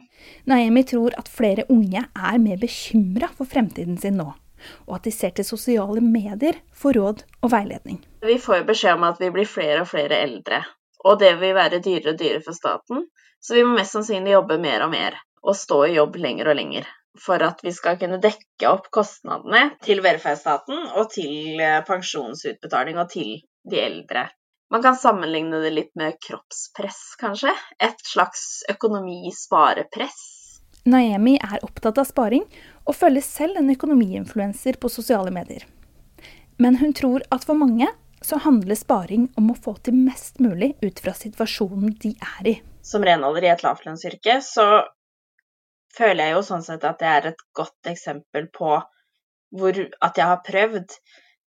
Naemi 0.50 0.86
tror 0.88 1.16
at 1.20 1.32
flere 1.32 1.68
unge 1.74 2.04
er 2.04 2.40
mer 2.44 2.62
bekymra 2.62 3.30
for 3.38 3.50
fremtiden 3.50 4.00
sin 4.02 4.18
nå, 4.22 4.30
og 4.88 4.96
at 4.98 5.10
de 5.10 5.14
ser 5.16 5.36
til 5.38 5.48
sosiale 5.48 6.04
medier 6.04 6.62
for 6.72 6.96
råd 6.98 7.26
og 7.42 7.54
veiledning. 7.54 8.02
Vi 8.24 8.40
får 8.40 8.62
jo 8.62 8.70
beskjed 8.72 8.98
om 8.98 9.08
at 9.10 9.22
vi 9.22 9.34
blir 9.36 9.50
flere 9.50 9.84
og 9.84 9.92
flere 9.92 10.24
eldre, 10.24 10.64
og 11.04 11.20
det 11.20 11.36
vil 11.44 11.56
være 11.58 11.84
dyrere 11.84 12.16
og 12.16 12.20
dyrere 12.24 12.44
for 12.46 12.58
staten, 12.58 13.08
så 13.44 13.58
vi 13.58 13.68
må 13.68 13.76
mest 13.76 13.98
sannsynlig 13.98 14.38
jobbe 14.38 14.60
mer 14.64 14.86
og 14.86 14.94
mer, 14.96 15.20
og 15.44 15.60
stå 15.60 15.86
i 15.90 15.96
jobb 15.98 16.22
lenger 16.24 16.54
og 16.54 16.62
lenger 16.62 16.92
for 17.20 17.44
at 17.46 17.60
vi 17.64 17.72
skal 17.74 17.98
kunne 18.02 18.18
dekke 18.22 18.70
opp 18.70 18.90
kostnadene 18.94 19.76
til 19.86 20.02
velferdsstaten 20.06 20.88
og 20.98 21.12
til 21.14 21.62
eh, 21.62 21.82
pensjonsutbetaling 21.86 22.98
og 22.98 23.12
til 23.12 23.36
de 23.70 23.80
eldre. 23.82 24.28
Man 24.74 24.82
kan 24.82 24.96
sammenligne 24.98 25.60
det 25.62 25.70
litt 25.70 25.92
med 26.00 26.18
kroppspress, 26.28 27.02
kanskje. 27.22 27.52
Et 27.80 28.00
slags 28.06 28.64
økonomisparepress. 28.74 30.24
Naemi 30.90 31.36
er 31.38 31.62
opptatt 31.64 32.00
av 32.02 32.08
sparing, 32.10 32.44
og 32.84 32.98
følger 32.98 33.24
selv 33.24 33.60
en 33.62 33.70
økonomiinfluenser 33.72 34.80
på 34.82 34.90
sosiale 34.92 35.32
medier. 35.32 35.68
Men 36.58 36.80
hun 36.82 36.94
tror 36.98 37.24
at 37.32 37.46
for 37.46 37.58
mange 37.60 37.88
så 38.24 38.40
handler 38.44 38.76
sparing 38.80 39.28
om 39.40 39.52
å 39.52 39.58
få 39.60 39.76
til 39.86 39.96
mest 40.00 40.42
mulig 40.44 40.74
ut 40.82 41.00
fra 41.04 41.14
situasjonen 41.16 41.96
de 42.04 42.14
er 42.40 42.50
i. 42.50 42.56
Som 42.84 43.06
renholder 43.06 43.48
i 43.48 43.52
et 43.54 43.64
lavlønnsyrke 43.64 44.40
så 44.44 44.68
føler 45.94 46.30
jeg 46.30 46.38
jo 46.38 46.44
sånn 46.48 46.66
sett 46.66 46.84
at 46.88 47.00
det 47.00 47.10
er 47.10 47.30
et 47.32 47.44
godt 47.56 47.92
eksempel 47.92 48.50
på 48.54 48.76
hvor, 49.54 49.80
at 50.02 50.18
jeg 50.18 50.26
har 50.26 50.42
prøvd 50.46 50.96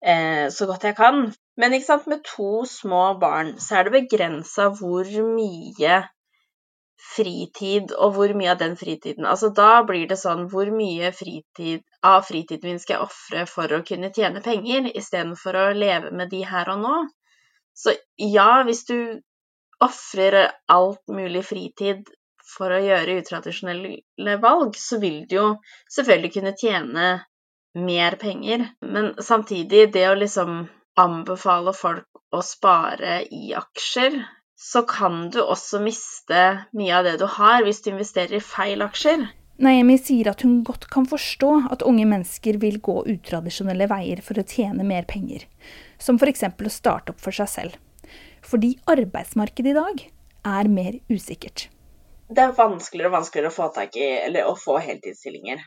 eh, 0.00 0.46
så 0.54 0.68
godt 0.70 0.86
jeg 0.88 0.96
kan. 0.98 1.26
Men 1.56 1.74
med 2.06 2.24
to 2.24 2.64
små 2.66 3.18
barn 3.20 3.56
så 3.60 3.80
er 3.80 3.84
det 3.84 3.96
begrensa 3.98 4.70
hvor 4.78 5.08
mye 5.34 6.00
fritid 7.00 7.94
og 7.96 8.14
hvor 8.16 8.32
mye 8.36 8.52
av 8.52 8.60
den 8.60 8.76
fritiden 8.76 9.26
Altså 9.28 9.48
da 9.56 9.82
blir 9.88 10.06
det 10.08 10.18
sånn 10.20 10.46
hvor 10.52 10.68
mye 10.74 11.10
fritid 11.16 11.82
av 12.06 12.22
fritiden 12.28 12.70
min 12.74 12.82
skal 12.82 12.98
jeg 12.98 13.08
ofre 13.08 13.46
for 13.48 13.72
å 13.72 13.82
kunne 13.86 14.12
tjene 14.16 14.42
penger, 14.44 14.90
istedenfor 14.96 15.56
å 15.56 15.66
leve 15.76 16.12
med 16.16 16.30
de 16.32 16.44
her 16.48 16.70
og 16.72 16.80
nå. 16.84 16.94
Så 17.76 17.94
ja, 18.16 18.62
hvis 18.64 18.84
du 18.88 18.96
ofrer 19.80 20.50
alt 20.68 21.02
mulig 21.12 21.42
fritid 21.48 22.08
for 22.50 22.72
å 22.72 22.80
gjøre 22.82 23.20
utradisjonelle 23.20 24.36
valg, 24.42 24.76
så 24.76 24.98
vil 25.00 25.22
du 25.28 25.36
jo 25.36 25.46
selvfølgelig 25.92 26.32
kunne 26.36 26.56
tjene 26.60 27.06
mer 27.78 28.16
penger. 28.20 28.66
Men 28.80 29.14
samtidig, 29.22 29.90
det 29.94 30.08
å 30.10 30.18
liksom 30.18 30.64
anbefale 31.00 31.74
folk 31.76 32.06
å 32.34 32.42
spare 32.44 33.22
i 33.34 33.50
aksjer, 33.56 34.20
så 34.60 34.82
kan 34.88 35.30
du 35.32 35.40
også 35.40 35.80
miste 35.82 36.40
mye 36.76 36.96
av 36.98 37.08
det 37.08 37.16
du 37.22 37.26
har 37.38 37.64
hvis 37.64 37.82
du 37.84 37.90
investerer 37.94 38.38
i 38.38 38.44
feil 38.44 38.84
aksjer. 38.84 39.26
Naemi 39.60 39.98
sier 40.00 40.30
at 40.30 40.44
hun 40.44 40.60
godt 40.64 40.86
kan 40.92 41.08
forstå 41.08 41.50
at 41.72 41.82
unge 41.84 42.06
mennesker 42.08 42.60
vil 42.62 42.78
gå 42.80 43.00
utradisjonelle 43.12 43.88
veier 43.90 44.22
for 44.24 44.40
å 44.40 44.46
tjene 44.46 44.86
mer 44.86 45.08
penger, 45.08 45.44
som 46.00 46.20
f.eks. 46.20 46.46
å 46.48 46.72
starte 46.72 47.12
opp 47.12 47.20
for 47.20 47.36
seg 47.36 47.52
selv. 47.52 47.76
Fordi 48.46 48.72
arbeidsmarkedet 48.88 49.74
i 49.74 49.76
dag 49.76 50.06
er 50.48 50.72
mer 50.72 50.96
usikkert 51.12 51.68
det 52.30 52.42
er 52.44 52.54
vanskeligere 52.54 53.10
og 53.10 53.18
vanskeligere 53.18 53.50
å 53.50 53.56
få 53.56 53.68
tak 53.74 53.96
i, 53.98 54.06
eller 54.28 54.46
å 54.46 54.54
få 54.58 54.78
heltidsstillinger. 54.82 55.62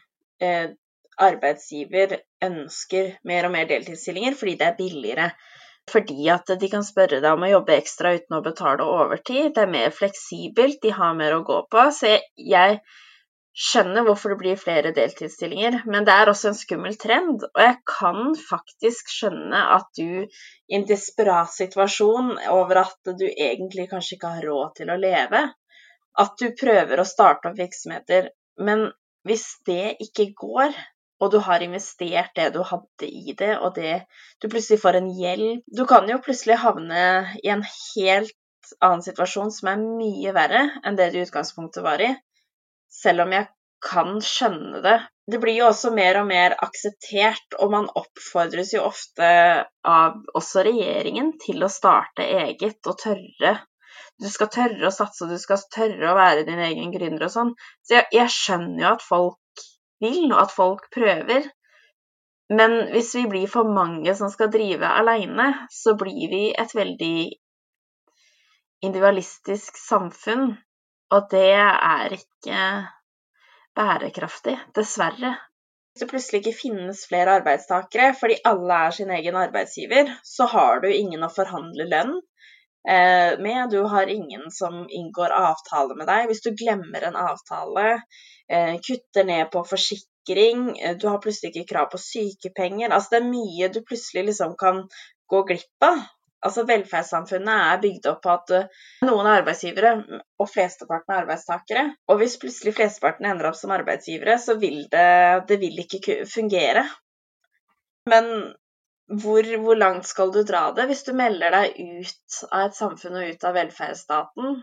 Arbeidsgiver 1.22 2.18
ønsker 2.44 3.14
mer 3.30 3.48
og 3.48 3.54
mer 3.56 3.68
deltidsstillinger 3.70 4.38
fordi 4.40 4.56
det 4.60 4.70
er 4.70 4.80
billigere. 4.80 5.30
Fordi 5.92 6.30
at 6.32 6.52
de 6.60 6.70
kan 6.72 6.86
spørre 6.88 7.20
deg 7.20 7.30
om 7.36 7.44
å 7.44 7.52
jobbe 7.52 7.76
ekstra 7.76 8.14
uten 8.16 8.38
å 8.38 8.44
betale 8.46 8.86
overtid. 8.88 9.52
Det 9.56 9.66
er 9.66 9.72
mer 9.72 9.96
fleksibelt, 9.96 10.80
de 10.82 10.94
har 10.96 11.18
mer 11.18 11.36
å 11.36 11.44
gå 11.48 11.58
på. 11.72 11.88
Så 11.92 12.14
jeg 12.40 12.78
skjønner 13.54 14.06
hvorfor 14.08 14.34
det 14.34 14.40
blir 14.40 14.62
flere 14.62 14.94
deltidsstillinger, 14.96 15.82
men 15.86 16.08
det 16.08 16.14
er 16.16 16.32
også 16.32 16.50
en 16.50 16.58
skummel 16.58 16.96
trend. 17.02 17.44
Og 17.52 17.62
jeg 17.62 17.76
kan 17.90 18.32
faktisk 18.40 19.12
skjønne 19.14 19.60
at 19.76 19.92
du 20.00 20.24
i 20.24 20.78
en 20.80 20.88
desperat 20.90 21.52
situasjon 21.54 22.38
over 22.56 22.86
at 22.86 23.14
du 23.20 23.28
egentlig 23.28 23.90
kanskje 23.92 24.18
ikke 24.18 24.34
har 24.38 24.48
råd 24.50 24.74
til 24.80 24.94
å 24.94 24.98
leve, 25.04 25.44
at 26.24 26.34
du 26.40 26.50
prøver 26.58 27.02
å 27.02 27.10
starte 27.10 27.50
opp 27.50 27.60
virksomheter, 27.60 28.32
men 28.62 28.88
hvis 29.28 29.46
det 29.68 29.96
ikke 30.04 30.32
går, 30.38 30.74
og 31.24 31.32
du 31.32 31.40
har 31.46 31.64
investert 31.64 32.34
det 32.36 32.50
du 32.56 32.62
hadde 32.68 33.08
i 33.08 33.36
det, 33.40 33.54
og 33.64 33.78
det 33.78 34.04
du 34.44 34.50
plutselig 34.52 34.82
får 34.84 35.00
en 35.00 35.10
gjeld 35.16 35.64
Du 35.78 35.86
kan 35.90 36.10
jo 36.10 36.20
plutselig 36.24 36.60
havne 36.60 37.04
i 37.40 37.52
en 37.54 37.64
helt 37.64 38.36
annen 38.84 39.04
situasjon 39.06 39.52
som 39.54 39.72
er 39.72 39.82
mye 39.84 40.36
verre 40.36 40.68
enn 40.84 41.00
det 41.00 41.12
du 41.14 41.20
i 41.22 41.26
utgangspunktet 41.28 41.84
var 41.86 42.04
i, 42.04 42.12
selv 42.92 43.26
om 43.26 43.36
jeg 43.36 43.50
kan 43.84 44.16
skjønne 44.24 44.80
det. 44.84 45.00
Det 45.28 45.40
blir 45.44 45.58
jo 45.58 45.68
også 45.70 45.92
mer 45.96 46.22
og 46.22 46.28
mer 46.30 46.56
akseptert, 46.64 47.58
og 47.60 47.72
man 47.72 47.90
oppfordres 48.00 48.72
jo 48.76 48.86
ofte 48.88 49.28
av 49.88 50.20
også 50.40 50.64
regjeringen 50.68 51.34
til 51.44 51.64
å 51.64 51.72
starte 51.72 52.28
eget 52.44 52.80
og 52.88 53.00
tørre 53.04 53.58
du 54.22 54.30
skal 54.32 54.50
tørre 54.54 54.88
å 54.88 54.94
satse, 54.94 55.26
og 55.26 55.32
du 55.34 55.40
skal 55.42 55.62
tørre 55.74 56.12
å 56.12 56.18
være 56.18 56.46
din 56.48 56.62
egen 56.62 56.92
gründer 56.94 57.28
og 57.28 57.34
sånn. 57.34 57.54
Så 57.86 57.98
jeg, 57.98 58.08
jeg 58.14 58.34
skjønner 58.36 58.86
jo 58.86 58.92
at 58.94 59.06
folk 59.06 59.40
vil, 60.04 60.26
og 60.32 60.42
at 60.46 60.56
folk 60.56 60.90
prøver. 60.94 61.48
Men 62.54 62.76
hvis 62.92 63.14
vi 63.16 63.24
blir 63.32 63.48
for 63.50 63.70
mange 63.76 64.14
som 64.18 64.30
skal 64.30 64.52
drive 64.54 64.90
aleine, 64.90 65.48
så 65.72 65.96
blir 66.00 66.28
vi 66.32 66.44
et 66.52 66.76
veldig 66.76 67.16
individualistisk 68.84 69.80
samfunn. 69.80 70.52
Og 71.14 71.30
det 71.32 71.50
er 71.56 72.14
ikke 72.18 72.60
bærekraftig, 73.78 74.58
dessverre. 74.76 75.34
Hvis 75.94 76.04
det 76.04 76.10
plutselig 76.10 76.40
ikke 76.42 76.58
finnes 76.58 77.04
flere 77.06 77.38
arbeidstakere 77.40 78.14
fordi 78.18 78.40
alle 78.50 78.78
er 78.88 78.96
sin 78.96 79.12
egen 79.14 79.36
arbeidsgiver, 79.38 80.10
så 80.26 80.48
har 80.50 80.82
du 80.82 80.90
ingen 80.90 81.26
å 81.26 81.32
forhandle 81.34 81.86
lønn. 81.90 82.16
Eh, 82.90 83.40
med. 83.40 83.70
Du 83.70 83.82
har 83.82 84.08
ingen 84.08 84.52
som 84.52 84.90
inngår 84.90 85.30
avtale 85.30 85.96
med 85.96 86.08
deg. 86.08 86.28
Hvis 86.28 86.42
du 86.44 86.52
glemmer 86.52 87.06
en 87.08 87.16
avtale, 87.16 88.02
eh, 88.50 88.76
kutter 88.88 89.24
ned 89.24 89.52
på 89.52 89.64
forsikring, 89.64 90.66
eh, 90.80 90.98
du 90.98 91.08
har 91.08 91.22
plutselig 91.24 91.54
ikke 91.54 91.70
krav 91.74 91.92
på 91.92 92.02
sykepenger. 92.02 92.90
Altså 92.90 93.16
det 93.16 93.22
er 93.22 93.30
mye 93.30 93.70
du 93.72 93.80
plutselig 93.82 94.26
liksom 94.32 94.58
kan 94.60 94.84
gå 95.32 95.44
glipp 95.48 95.88
av. 95.88 96.04
Altså 96.44 96.66
Velferdssamfunnet 96.68 97.72
er 97.72 97.80
bygd 97.80 98.08
opp 98.12 98.22
på 98.26 98.32
at 98.34 98.52
noen 99.08 99.28
er 99.30 99.38
arbeidsgivere 99.40 99.94
og 100.44 100.50
flesteparten 100.52 101.14
er 101.14 101.22
arbeidstakere. 101.22 101.84
Og 102.12 102.20
hvis 102.20 102.36
plutselig 102.42 102.74
flesteparten 102.76 103.30
ender 103.30 103.48
opp 103.48 103.56
som 103.56 103.72
arbeidsgivere, 103.72 104.36
så 104.36 104.58
vil 104.60 104.82
det, 104.92 105.48
det 105.48 105.60
vil 105.62 105.80
ikke 105.86 106.26
fungere. 106.28 106.84
Men 108.12 108.28
hvor, 109.12 109.48
hvor 109.66 109.76
langt 109.76 110.08
skal 110.08 110.32
du 110.32 110.42
dra 110.48 110.70
det 110.76 110.88
hvis 110.90 111.04
du 111.08 111.12
melder 111.18 111.52
deg 111.54 111.76
ut 111.80 112.40
av 112.50 112.70
et 112.70 112.78
samfunn 112.78 113.20
og 113.20 113.34
ut 113.34 113.44
av 113.50 113.58
velferdsstaten? 113.58 114.62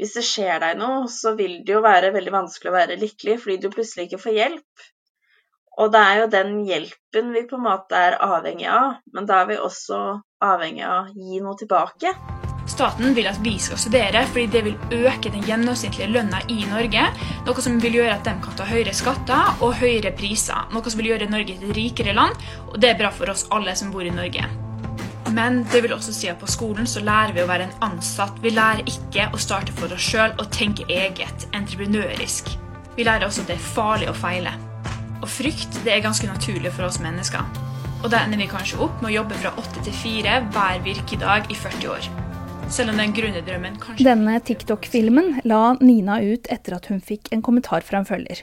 Hvis 0.00 0.16
det 0.16 0.24
skjer 0.24 0.62
deg 0.62 0.78
noe, 0.80 1.04
så 1.12 1.34
vil 1.36 1.60
det 1.66 1.76
jo 1.76 1.82
være 1.84 2.14
veldig 2.14 2.32
vanskelig 2.32 2.72
å 2.72 2.76
være 2.78 2.98
lykkelig 3.00 3.36
fordi 3.42 3.58
du 3.60 3.68
plutselig 3.74 4.08
ikke 4.08 4.22
får 4.24 4.38
hjelp. 4.38 4.86
Og 5.80 5.92
det 5.92 6.00
er 6.04 6.20
jo 6.20 6.30
den 6.32 6.54
hjelpen 6.68 7.32
vi 7.36 7.44
på 7.48 7.60
en 7.60 7.66
måte 7.68 7.96
er 8.08 8.18
avhengig 8.24 8.68
av, 8.72 8.98
men 9.12 9.28
da 9.28 9.42
er 9.42 9.52
vi 9.52 9.60
også 9.60 10.00
avhengig 10.44 10.84
av 10.88 11.12
å 11.12 11.12
gi 11.16 11.44
noe 11.44 11.60
tilbake. 11.60 12.16
Staten 12.82 13.12
vil 13.14 13.28
at 13.30 13.36
vi 13.38 13.52
skal 13.62 13.78
studere, 13.78 14.24
fordi 14.26 14.48
det 14.50 14.60
vil 14.66 15.04
øke 15.06 15.30
den 15.30 15.44
gjennomsnittlige 15.46 16.08
lønna 16.10 16.40
i 16.50 16.64
Norge. 16.66 17.04
Noe 17.46 17.62
som 17.62 17.76
vil 17.78 18.00
gjøre 18.00 18.16
at 18.16 18.24
de 18.26 18.32
kan 18.42 18.56
ta 18.58 18.64
høyere 18.66 18.90
skatter 18.98 19.60
og 19.62 19.76
høyere 19.78 20.10
priser. 20.18 20.64
Noe 20.74 20.90
som 20.90 20.98
vil 20.98 21.12
gjøre 21.12 21.28
Norge 21.30 21.54
til 21.54 21.68
et 21.70 21.76
rikere 21.76 22.14
land, 22.18 22.34
og 22.72 22.80
det 22.82 22.88
er 22.90 22.96
bra 22.98 23.12
for 23.14 23.30
oss 23.30 23.44
alle 23.54 23.76
som 23.78 23.92
bor 23.94 24.02
i 24.02 24.10
Norge. 24.10 24.48
Men 25.30 25.60
det 25.70 25.84
vil 25.84 25.94
også 25.94 26.10
si 26.16 26.26
at 26.32 26.42
på 26.42 26.48
skolen 26.50 26.90
så 26.90 27.04
lærer 27.06 27.36
vi 27.36 27.44
å 27.44 27.46
være 27.52 27.68
en 27.68 27.86
ansatt. 27.86 28.42
Vi 28.42 28.50
lærer 28.50 28.82
ikke 28.90 29.28
å 29.30 29.40
starte 29.44 29.76
for 29.78 29.94
oss 29.94 30.02
sjøl 30.02 30.34
og 30.34 30.50
tenke 30.50 30.88
eget, 30.90 31.46
entreprenørisk. 31.54 32.50
Vi 32.98 33.06
lærer 33.06 33.28
også 33.28 33.46
at 33.46 33.52
det 33.52 33.60
er 33.60 33.70
farlig 33.76 34.10
å 34.10 34.16
feile. 34.24 34.56
Og 35.20 35.30
frykt 35.30 35.84
det 35.86 35.94
er 35.94 36.02
ganske 36.02 36.26
naturlig 36.26 36.74
for 36.74 36.90
oss 36.90 36.98
mennesker. 36.98 37.46
Og 38.02 38.10
da 38.10 38.24
ender 38.26 38.42
vi 38.42 38.50
kanskje 38.50 38.82
opp 38.82 38.98
med 38.98 39.12
å 39.12 39.16
jobbe 39.20 39.38
fra 39.38 39.54
åtte 39.62 39.86
til 39.86 39.98
fire 40.02 40.40
hver 40.50 40.82
virkedag 40.82 41.46
i 41.46 41.62
40 41.62 41.94
år. 41.94 42.12
Selv 42.72 42.88
om 42.88 42.96
den 42.96 43.12
grunne 43.12 43.42
drømmen 43.44 43.74
kanskje 43.76 44.04
Denne 44.06 44.38
TikTok-filmen 44.40 45.42
la 45.44 45.74
Nina 45.84 46.14
ut 46.24 46.46
etter 46.52 46.78
at 46.78 46.86
hun 46.88 47.02
fikk 47.04 47.28
en 47.34 47.42
kommentar 47.44 47.84
fra 47.84 48.00
en 48.00 48.08
følger. 48.08 48.40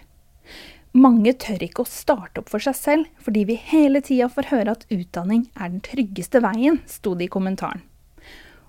Mange 0.94 1.34
tør 1.42 1.66
ikke 1.66 1.82
å 1.82 1.90
starte 1.90 2.44
opp 2.44 2.52
for 2.54 2.62
seg 2.62 2.78
selv, 2.78 3.08
fordi 3.26 3.48
vi 3.50 3.56
hele 3.72 4.04
tida 4.06 4.28
får 4.30 4.52
høre 4.52 4.76
at 4.78 4.86
utdanning 4.94 5.48
er 5.58 5.72
den 5.74 5.82
tryggeste 5.86 6.44
veien, 6.46 6.78
sto 6.86 7.16
det 7.18 7.26
i 7.26 7.32
kommentaren. 7.34 7.82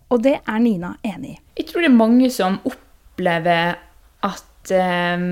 Og 0.09 0.25
det 0.25 0.39
er 0.41 0.65
Nina 0.65 0.95
enig 1.05 1.35
i. 1.35 1.39
Jeg 1.61 1.69
tror 1.69 1.85
det 1.85 1.91
er 1.93 1.99
mange 1.99 2.33
som 2.33 2.57
opplever 2.65 3.77
at 4.25 4.73
eh, 4.75 5.29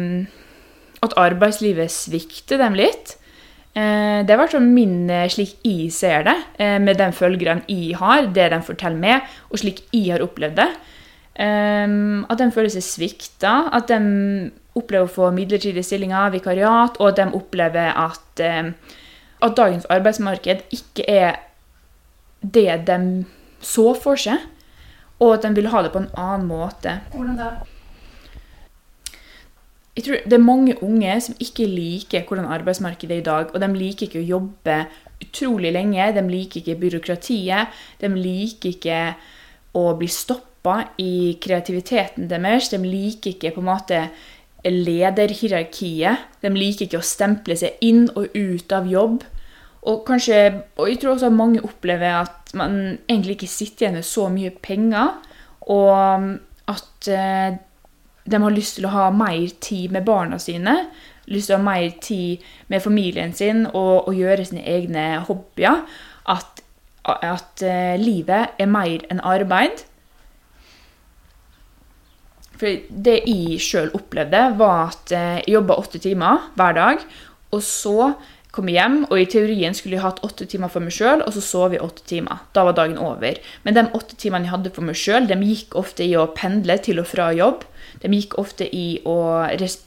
at 1.05 1.15
arbeidslivet 1.19 1.93
svikter 1.95 2.61
dem 2.61 2.77
litt. 2.79 3.18
Eh, 3.79 4.25
det 4.27 4.33
er 4.33 4.41
vært 4.41 4.57
sånn 4.57 4.65
fall 4.65 4.75
min, 4.75 5.11
eh, 5.11 5.29
slik 5.31 5.59
jeg 5.63 5.93
ser 5.95 6.25
det, 6.27 6.37
eh, 6.59 6.79
med 6.83 6.99
de 6.99 7.11
følgerne 7.13 7.65
jeg 7.69 7.95
har, 7.97 8.27
det 8.27 8.51
de 8.51 8.61
forteller 8.65 8.99
meg, 8.99 9.23
og 9.51 9.59
slik 9.59 9.85
jeg 9.93 10.13
har 10.13 10.25
opplevd 10.25 10.57
det. 10.57 10.71
At 11.39 12.39
de 12.39 12.51
føler 12.51 12.69
seg 12.69 12.83
svikta, 12.83 13.71
at 13.71 13.87
de 13.87 14.51
opplever 14.75 15.07
å 15.07 15.13
få 15.13 15.31
midlertidige 15.31 15.85
stillinger, 15.87 16.33
vikariat, 16.33 16.99
og 16.99 17.13
at 17.13 17.21
de 17.21 17.27
opplever 17.39 17.95
at, 17.95 18.41
at 18.41 19.55
dagens 19.55 19.87
arbeidsmarked 19.87 20.65
ikke 20.75 21.05
er 21.07 21.39
det 22.43 22.85
de 22.87 23.25
så 23.63 23.95
for 23.95 24.17
seg, 24.17 24.43
og 25.21 25.37
at 25.37 25.47
de 25.47 25.55
vil 25.55 25.71
ha 25.71 25.83
det 25.83 25.93
på 25.93 26.03
en 26.03 26.11
annen 26.17 26.49
måte. 26.51 26.99
Hvordan 27.15 27.39
da? 27.39 27.53
Jeg 29.99 30.05
tror 30.07 30.21
det 30.31 30.37
er 30.37 30.45
mange 30.47 30.77
unge 30.87 31.15
som 31.25 31.39
ikke 31.43 31.65
liker 31.67 32.23
hvordan 32.29 32.47
arbeidsmarkedet 32.55 33.17
er 33.17 33.23
i 33.23 33.27
dag. 33.27 33.49
Og 33.51 33.59
de 33.59 33.69
liker 33.75 34.07
ikke 34.07 34.21
å 34.21 34.29
jobbe 34.29 34.77
utrolig 35.25 35.73
lenge. 35.75 36.13
De 36.15 36.23
liker 36.23 36.61
ikke 36.61 36.79
byråkratiet. 36.79 37.81
De 37.99 38.11
liker 38.15 38.77
ikke 38.77 39.01
å 39.75 39.83
bli 39.99 40.11
stoppa 40.13 40.77
i 41.03 41.35
kreativiteten 41.43 42.31
deres. 42.31 42.71
De 42.71 42.79
liker 42.79 43.35
ikke 43.35 43.57
på 43.57 43.65
en 43.65 43.71
måte 43.73 44.05
lederhierarkiet. 44.63 46.31
De 46.47 46.55
liker 46.55 46.87
ikke 46.87 47.03
å 47.03 47.11
stemple 47.11 47.59
seg 47.59 47.83
inn 47.83 48.07
og 48.15 48.31
ut 48.39 48.79
av 48.79 48.87
jobb. 48.87 49.25
Og, 49.83 50.03
kanskje, 50.07 50.43
og 50.79 50.93
jeg 50.93 51.03
tror 51.03 51.17
også 51.17 51.35
mange 51.35 51.65
opplever 51.67 52.21
at 52.23 52.55
man 52.55 53.01
egentlig 53.09 53.41
ikke 53.41 53.51
sitter 53.51 53.89
igjen 53.89 53.99
med 53.99 54.07
så 54.07 54.31
mye 54.31 54.55
penger. 54.63 55.17
Og 55.75 56.37
at 56.71 57.11
eh, 57.11 57.59
de 58.31 58.43
har 58.43 58.55
lyst 58.55 58.79
til 58.79 58.89
å 58.89 58.95
ha 58.95 59.09
mer 59.15 59.49
tid 59.65 59.93
med 59.95 60.07
barna 60.07 60.39
sine, 60.43 60.75
lyst 61.29 61.51
til 61.51 61.57
å 61.57 61.61
ha 61.61 61.67
mer 61.67 61.91
tid 62.05 62.45
med 62.73 62.85
familien 62.85 63.35
sin 63.37 63.67
og, 63.69 64.09
og 64.09 64.17
gjøre 64.17 64.47
sine 64.49 64.65
egne 64.69 65.07
hobbyer. 65.29 65.85
At, 66.29 66.63
at 67.09 67.65
uh, 67.65 67.95
livet 68.01 68.59
er 68.61 68.69
mer 68.71 69.07
enn 69.09 69.23
arbeid. 69.25 69.85
For 72.59 72.91
det 72.91 73.21
jeg 73.23 73.61
sjøl 73.63 73.93
opplevde, 73.97 74.43
var 74.59 74.91
at 74.91 75.15
uh, 75.15 75.39
jeg 75.41 75.57
jobba 75.57 75.79
åtte 75.81 76.03
timer 76.03 76.51
hver 76.59 76.77
dag. 76.77 77.07
Og 77.55 77.65
så 77.65 78.13
kom 78.55 78.69
jeg 78.71 78.79
hjem, 78.79 79.03
og 79.11 79.21
i 79.21 79.27
teorien 79.29 79.77
skulle 79.77 79.99
jeg 79.99 80.05
hatt 80.05 80.23
åtte 80.25 80.47
timer 80.49 80.71
for 80.73 80.85
meg 80.85 80.95
sjøl, 80.97 81.23
og 81.25 81.35
så 81.35 81.43
sov 81.45 81.75
jeg 81.77 81.85
åtte 81.85 82.05
timer. 82.09 82.41
Da 82.57 82.65
var 82.67 82.77
dagen 82.79 82.99
over. 83.03 83.37
Men 83.65 83.77
de 83.77 83.85
åtte 83.97 84.17
timene 84.21 84.49
jeg 84.49 84.55
hadde 84.55 84.73
for 84.75 84.89
meg 84.89 84.97
sjøl, 84.99 85.29
gikk 85.29 85.77
ofte 85.79 86.07
i 86.07 86.15
å 86.17 86.29
pendle 86.37 86.79
til 86.85 87.03
og 87.03 87.09
fra 87.11 87.29
jobb. 87.37 87.67
De 88.03 88.11
gikk 88.15 88.39
ofte 88.41 88.69
i 88.75 89.01
å 89.09 89.17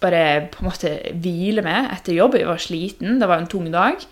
bare 0.03 0.23
på 0.53 0.61
en 0.61 0.69
måte 0.69 0.93
hvile 1.23 1.63
med 1.65 1.89
etter 1.95 2.17
jobb. 2.17 2.37
Jeg 2.37 2.49
var 2.49 2.61
sliten, 2.61 3.19
det 3.21 3.29
var 3.29 3.41
en 3.41 3.49
tung 3.51 3.71
dag. 3.73 4.03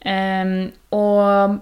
Um, 0.00 0.70
og, 0.96 1.58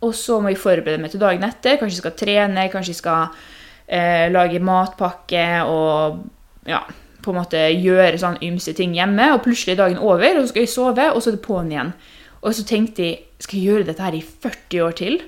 og, 0.00 0.14
så 0.16 0.38
må 0.40 0.54
jeg 0.54 0.62
forberede 0.62 1.02
meg 1.02 1.12
til 1.12 1.20
dagen 1.20 1.44
etter. 1.44 1.76
Kanskje 1.76 1.98
jeg 1.98 2.04
skal 2.04 2.16
trene, 2.16 2.68
kanskje 2.72 2.94
jeg 2.94 3.02
skal 3.02 3.28
uh, 3.36 4.26
lage 4.32 4.62
matpakke 4.64 5.46
og 5.68 6.24
ja, 6.68 6.80
på 7.24 7.32
en 7.32 7.40
måte 7.40 7.60
gjøre 7.74 8.20
sånn 8.20 8.38
ymse 8.44 8.74
ting 8.76 8.94
hjemme. 8.96 9.32
Og 9.34 9.42
plutselig 9.44 9.76
er 9.76 9.82
dagen 9.82 10.00
over, 10.00 10.38
og 10.38 10.44
så 10.44 10.52
skal 10.52 10.64
jeg 10.64 10.72
sove, 10.74 11.10
og 11.10 11.20
så 11.20 11.30
er 11.30 11.36
det 11.36 11.44
på'n 11.46 11.74
igjen. 11.74 11.92
Og 12.40 12.56
så 12.56 12.64
tenkte 12.68 13.04
jeg 13.06 13.26
skal 13.40 13.58
jeg 13.58 13.68
gjøre 13.70 13.88
dette 13.88 14.04
her 14.04 14.16
i 14.16 14.24
40 14.24 14.84
år 14.84 14.96
til? 15.00 15.20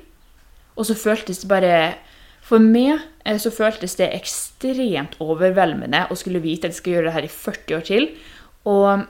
Og 0.76 0.88
så 0.88 0.96
føltes 0.96 1.42
det 1.42 1.48
bare 1.50 1.76
for 2.42 2.62
meg 2.62 2.98
eh, 3.24 3.38
så 3.40 3.52
føltes 3.54 3.94
det 4.00 4.10
ekstremt 4.16 5.14
overveldende 5.22 6.06
å 6.10 6.16
skulle 6.18 6.42
vite 6.42 6.66
at 6.66 6.74
jeg 6.74 6.80
skal 6.80 6.96
gjøre 6.96 7.08
det 7.08 7.16
her 7.16 7.28
i 7.28 7.32
40 7.32 7.76
år 7.76 7.84
til. 7.88 8.08
Og 8.68 9.06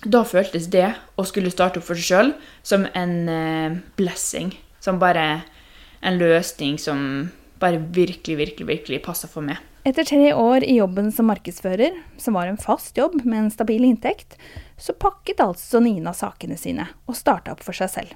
da 0.00 0.22
føltes 0.24 0.68
det 0.72 0.88
å 1.20 1.26
skulle 1.28 1.52
starte 1.52 1.80
opp 1.80 1.88
for 1.88 1.98
seg 1.98 2.06
sjøl 2.08 2.30
som 2.64 2.86
en 2.96 3.16
uh, 3.28 3.80
blessing. 3.98 4.54
Som 4.80 5.00
bare 5.00 5.42
en 6.00 6.16
løsning 6.16 6.78
som 6.80 7.28
bare 7.60 7.82
virkelig, 7.92 8.38
virkelig, 8.38 8.66
virkelig 8.68 9.02
passa 9.04 9.28
for 9.28 9.44
meg. 9.44 9.60
Etter 9.90 10.04
tre 10.06 10.34
år 10.34 10.62
i 10.62 10.76
jobben 10.76 11.08
som 11.10 11.26
markedsfører, 11.26 11.96
som 12.16 12.36
var 12.38 12.46
en 12.46 12.58
fast 12.60 12.98
jobb 12.98 13.24
med 13.24 13.38
en 13.40 13.48
stabil 13.50 13.82
inntekt, 13.88 14.36
så 14.78 14.94
pakket 14.94 15.40
altså 15.42 15.80
Nina 15.82 16.12
sakene 16.14 16.54
sine 16.60 16.84
og 17.10 17.16
starta 17.18 17.56
opp 17.56 17.64
for 17.66 17.74
seg 17.74 17.90
selv. 17.90 18.12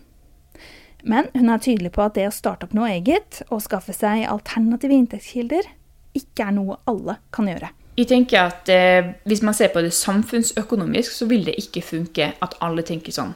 Men 1.02 1.26
hun 1.34 1.50
er 1.50 1.64
tydelig 1.64 1.90
på 1.96 2.04
at 2.04 2.14
det 2.14 2.28
å 2.28 2.34
starte 2.36 2.68
opp 2.68 2.76
noe 2.78 2.92
eget 2.92 3.40
og 3.48 3.64
skaffe 3.64 3.90
seg 3.96 4.22
alternative 4.30 4.94
inntektskilder 4.94 5.66
ikke 6.14 6.46
er 6.46 6.54
noe 6.60 6.78
alle 6.86 7.16
kan 7.34 7.50
gjøre. 7.50 7.72
Jeg 7.98 8.10
tenker 8.10 8.52
at 8.52 8.70
eh, 8.70 9.10
Hvis 9.26 9.42
man 9.42 9.54
ser 9.54 9.74
på 9.74 9.82
det 9.82 9.90
samfunnsøkonomisk, 9.98 11.10
så 11.10 11.26
vil 11.26 11.42
det 11.48 11.56
ikke 11.58 11.82
funke 11.82 12.30
at 12.38 12.56
alle 12.62 12.86
tenker 12.86 13.14
sånn. 13.14 13.34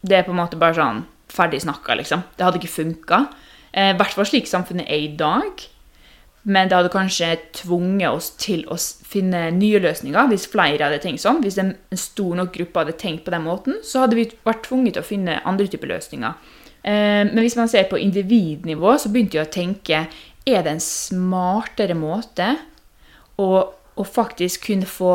Det 0.00 0.16
er 0.16 0.24
på 0.24 0.32
en 0.32 0.40
måte 0.40 0.60
bare 0.60 0.78
sånn 0.80 1.04
ferdig 1.28 1.60
snakka, 1.60 2.00
liksom. 2.00 2.24
Det 2.38 2.48
hadde 2.48 2.60
ikke 2.62 2.72
funka. 2.72 3.22
Eh, 3.72 3.92
hvert 4.00 4.16
fall 4.16 4.32
slik 4.32 4.48
samfunnet 4.48 4.88
er 4.88 5.04
i 5.04 5.14
dag. 5.20 5.68
Men 6.44 6.68
det 6.68 6.76
hadde 6.76 6.92
kanskje 6.92 7.30
tvunget 7.56 8.10
oss 8.12 8.26
til 8.40 8.66
å 8.68 8.76
finne 8.76 9.46
nye 9.56 9.80
løsninger 9.80 10.28
hvis 10.28 10.48
flere 10.52 10.84
hadde 10.84 11.00
tenkt 11.00 11.22
sånn. 11.22 11.40
Hvis 11.44 11.56
en 11.62 11.72
stor 11.96 12.34
nok 12.36 12.52
gruppe 12.56 12.82
hadde 12.82 12.98
tenkt 13.00 13.24
på 13.24 13.32
den 13.32 13.46
måten, 13.46 13.78
så 13.86 14.04
hadde 14.04 14.18
vi 14.18 14.26
vært 14.44 14.66
tvunget 14.66 14.98
til 14.98 15.04
å 15.04 15.08
finne 15.08 15.38
andre 15.48 15.70
typer 15.72 15.94
løsninger. 15.94 16.36
Eh, 16.84 17.22
men 17.30 17.40
hvis 17.40 17.56
man 17.56 17.70
ser 17.72 17.88
på 17.88 18.00
individnivå, 18.00 18.92
så 19.00 19.12
begynte 19.12 19.40
jeg 19.40 19.48
å 19.48 19.54
tenke 19.54 20.02
er 20.44 20.66
det 20.66 20.74
en 20.74 20.84
smartere 20.84 21.96
måte 21.96 22.50
å, 23.40 23.48
å 23.72 24.04
faktisk 24.04 24.68
kunne 24.68 24.88
få 24.88 25.14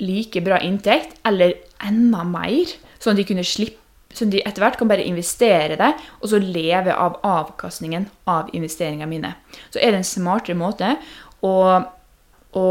like 0.00 0.40
bra 0.46 0.62
inntekt, 0.64 1.18
eller 1.28 1.58
enda 1.84 2.22
mer, 2.24 2.72
sånn 3.02 3.12
at 3.12 3.20
de 3.20 3.28
kunne 3.28 3.44
slippe 3.44 3.87
at 4.26 4.32
de 4.32 4.42
etter 4.42 4.64
hvert 4.64 4.78
kan 4.80 4.90
bare 4.90 5.06
investere 5.06 5.78
det, 5.78 5.92
og 6.20 6.32
så 6.32 6.40
leve 6.42 6.94
av 6.94 7.20
avkastningen 7.26 8.08
av 8.30 8.50
investeringene 8.56 9.10
mine. 9.10 9.34
Så 9.70 9.80
er 9.80 9.92
det 9.92 10.02
en 10.02 10.10
smartere 10.10 10.58
måte 10.58 10.96
å, 11.44 11.54
å 12.58 12.66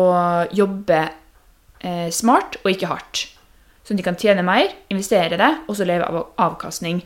jobbe 0.55 1.01
eh, 1.79 2.09
smart 2.13 2.59
og 2.63 2.71
ikke 2.73 2.91
hardt. 2.91 3.27
At 3.87 3.95
de 3.95 4.03
kan 4.03 4.19
tjene 4.19 4.43
mer, 4.43 4.73
investere 4.91 5.39
det, 5.39 5.51
og 5.67 5.77
så 5.79 5.87
leve 5.87 6.07
av 6.09 6.49
avkastning. 6.49 6.99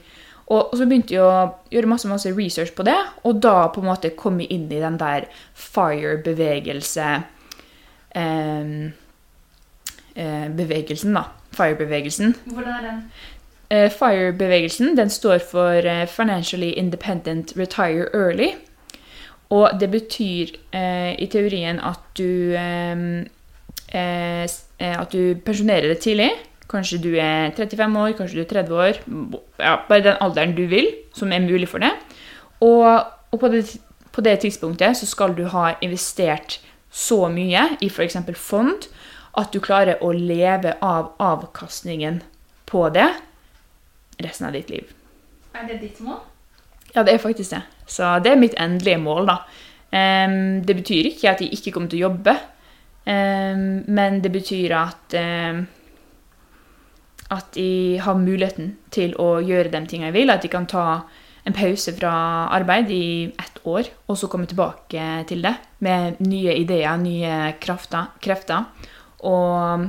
Og, 0.51 0.73
så 0.75 0.87
begynte 0.87 1.13
jeg 1.15 1.23
å 1.23 1.51
gjøre 1.71 1.91
masse, 1.91 2.09
masse 2.11 2.31
research 2.35 2.73
på 2.75 2.83
det, 2.87 2.97
og 3.27 3.37
da 3.43 3.69
på 3.71 3.83
en 3.83 3.91
måte 3.91 4.11
kom 4.17 4.41
jeg 4.41 4.51
inn 4.55 4.65
i 4.67 4.81
den 4.81 4.97
der 4.99 5.29
fire-bevegelse 5.55 7.11
eh, 8.19 8.73
eh, 10.15 10.49
Bevegelsen, 10.57 11.15
da. 11.15 11.29
Fire-bevegelsen. 11.55 12.35
Hvordan 12.47 12.73
er 12.73 12.87
den? 12.87 12.99
Eh, 13.71 13.87
FIRE-bevegelsen 13.87 14.97
den 14.97 15.09
står 15.09 15.39
for 15.47 15.85
eh, 15.87 16.07
Financially 16.07 16.73
Independent 16.75 17.53
Retire 17.57 18.09
Early. 18.13 18.49
Og 19.49 19.79
det 19.79 19.87
betyr 19.91 20.51
eh, 20.75 21.15
i 21.19 21.27
teorien 21.31 21.79
at 21.79 22.03
du, 22.17 22.51
eh, 22.55 23.23
eh 23.93 24.47
at 24.79 25.11
du 25.11 25.35
pensjonerer 25.45 25.87
deg 25.91 25.99
tidlig 25.99 26.31
Kanskje 26.71 27.01
du 27.03 27.09
er 27.19 27.51
35 27.51 27.99
år, 27.99 28.11
kanskje 28.15 28.37
du 28.37 28.41
er 28.41 28.51
30 28.63 28.75
år. 28.79 28.99
Ja, 29.59 29.75
bare 29.89 30.03
den 30.03 30.19
alderen 30.23 30.55
du 30.55 30.65
vil, 30.71 30.87
som 31.13 31.31
er 31.31 31.43
mulig 31.43 31.67
for 31.67 31.83
det. 31.83 31.91
Og, 32.63 33.03
og 33.31 33.39
på, 33.39 33.47
det, 33.51 33.77
på 34.11 34.21
det 34.21 34.39
tidspunktet 34.39 34.97
så 34.97 35.05
skal 35.05 35.35
du 35.35 35.43
ha 35.51 35.73
investert 35.81 36.61
så 36.91 37.27
mye 37.27 37.65
i 37.81 37.89
f.eks. 37.89 38.15
fond 38.35 38.87
at 39.37 39.51
du 39.51 39.59
klarer 39.59 39.99
å 40.03 40.13
leve 40.15 40.77
av 40.81 41.11
avkastningen 41.19 42.21
på 42.71 42.87
det 42.95 43.09
resten 44.25 44.47
av 44.47 44.55
ditt 44.57 44.69
liv. 44.69 44.93
Er 45.55 45.67
det 45.67 45.81
ditt 45.81 45.99
mål? 46.03 46.21
Ja, 46.95 47.03
det 47.03 47.13
er 47.13 47.23
faktisk 47.23 47.53
det. 47.55 47.61
Så 47.87 48.07
det 48.23 48.33
er 48.33 48.39
mitt 48.39 48.55
endelige 48.59 48.99
mål, 49.01 49.29
da. 49.29 49.37
Um, 49.91 50.61
det 50.63 50.77
betyr 50.77 51.09
ikke 51.09 51.33
at 51.33 51.41
jeg 51.43 51.51
ikke 51.57 51.73
kommer 51.75 51.91
til 51.91 51.99
å 51.99 52.07
jobbe, 52.07 52.33
um, 53.03 53.65
men 53.91 54.21
det 54.23 54.31
betyr 54.31 54.75
at 54.77 55.15
um, 55.19 55.65
at 57.31 57.55
jeg 57.55 58.01
har 58.03 58.19
muligheten 58.19 58.73
til 58.91 59.13
å 59.21 59.39
gjøre 59.43 59.71
de 59.71 59.83
tingene 59.87 60.09
jeg 60.09 60.17
vil. 60.19 60.33
At 60.33 60.43
jeg 60.43 60.51
kan 60.51 60.67
ta 60.69 60.85
en 61.47 61.55
pause 61.55 61.93
fra 61.95 62.13
arbeid 62.53 62.91
i 62.93 63.05
ett 63.31 63.61
år, 63.67 63.87
og 64.07 64.19
så 64.19 64.29
komme 64.29 64.49
tilbake 64.49 65.23
til 65.29 65.45
det 65.45 65.55
med 65.85 66.19
nye 66.27 66.57
ideer, 66.59 66.99
nye 67.01 67.53
krafter. 67.63 68.11
krefter. 68.21 68.67
Og 69.25 69.87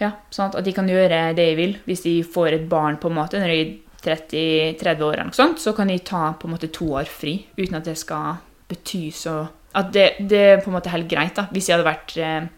ja, 0.00 0.14
sånn 0.32 0.50
at 0.50 0.64
de 0.64 0.74
kan 0.74 0.88
gjøre 0.88 1.08
det 1.36 1.38
de 1.38 1.54
vil. 1.58 1.76
Hvis 1.86 2.04
de 2.06 2.16
får 2.24 2.56
et 2.56 2.68
barn 2.70 2.98
på 3.00 3.10
en 3.10 3.18
måte 3.20 3.40
når 3.40 3.52
de 3.52 3.60
er 3.60 3.72
30-30 4.00 5.04
år, 5.04 5.18
eller 5.18 5.28
noe 5.28 5.36
sånt, 5.36 5.60
så 5.60 5.74
kan 5.76 5.90
de 5.92 5.98
ta 6.00 6.30
på 6.40 6.48
en 6.48 6.54
måte 6.54 6.70
to 6.72 6.88
år 6.96 7.08
fri 7.10 7.36
uten 7.58 7.76
at 7.76 7.88
det 7.88 7.98
skal 8.00 8.40
bety 8.70 9.10
så 9.12 9.42
At 9.76 9.92
det, 9.94 10.06
det 10.26 10.40
er 10.40 10.62
på 10.64 10.70
en 10.70 10.78
måte 10.78 10.90
helt 10.90 11.06
greit, 11.10 11.36
da, 11.36 11.44
hvis 11.52 11.68
de 11.68 11.74
hadde 11.76 11.86
vært 11.86 12.16
eh, 12.18 12.48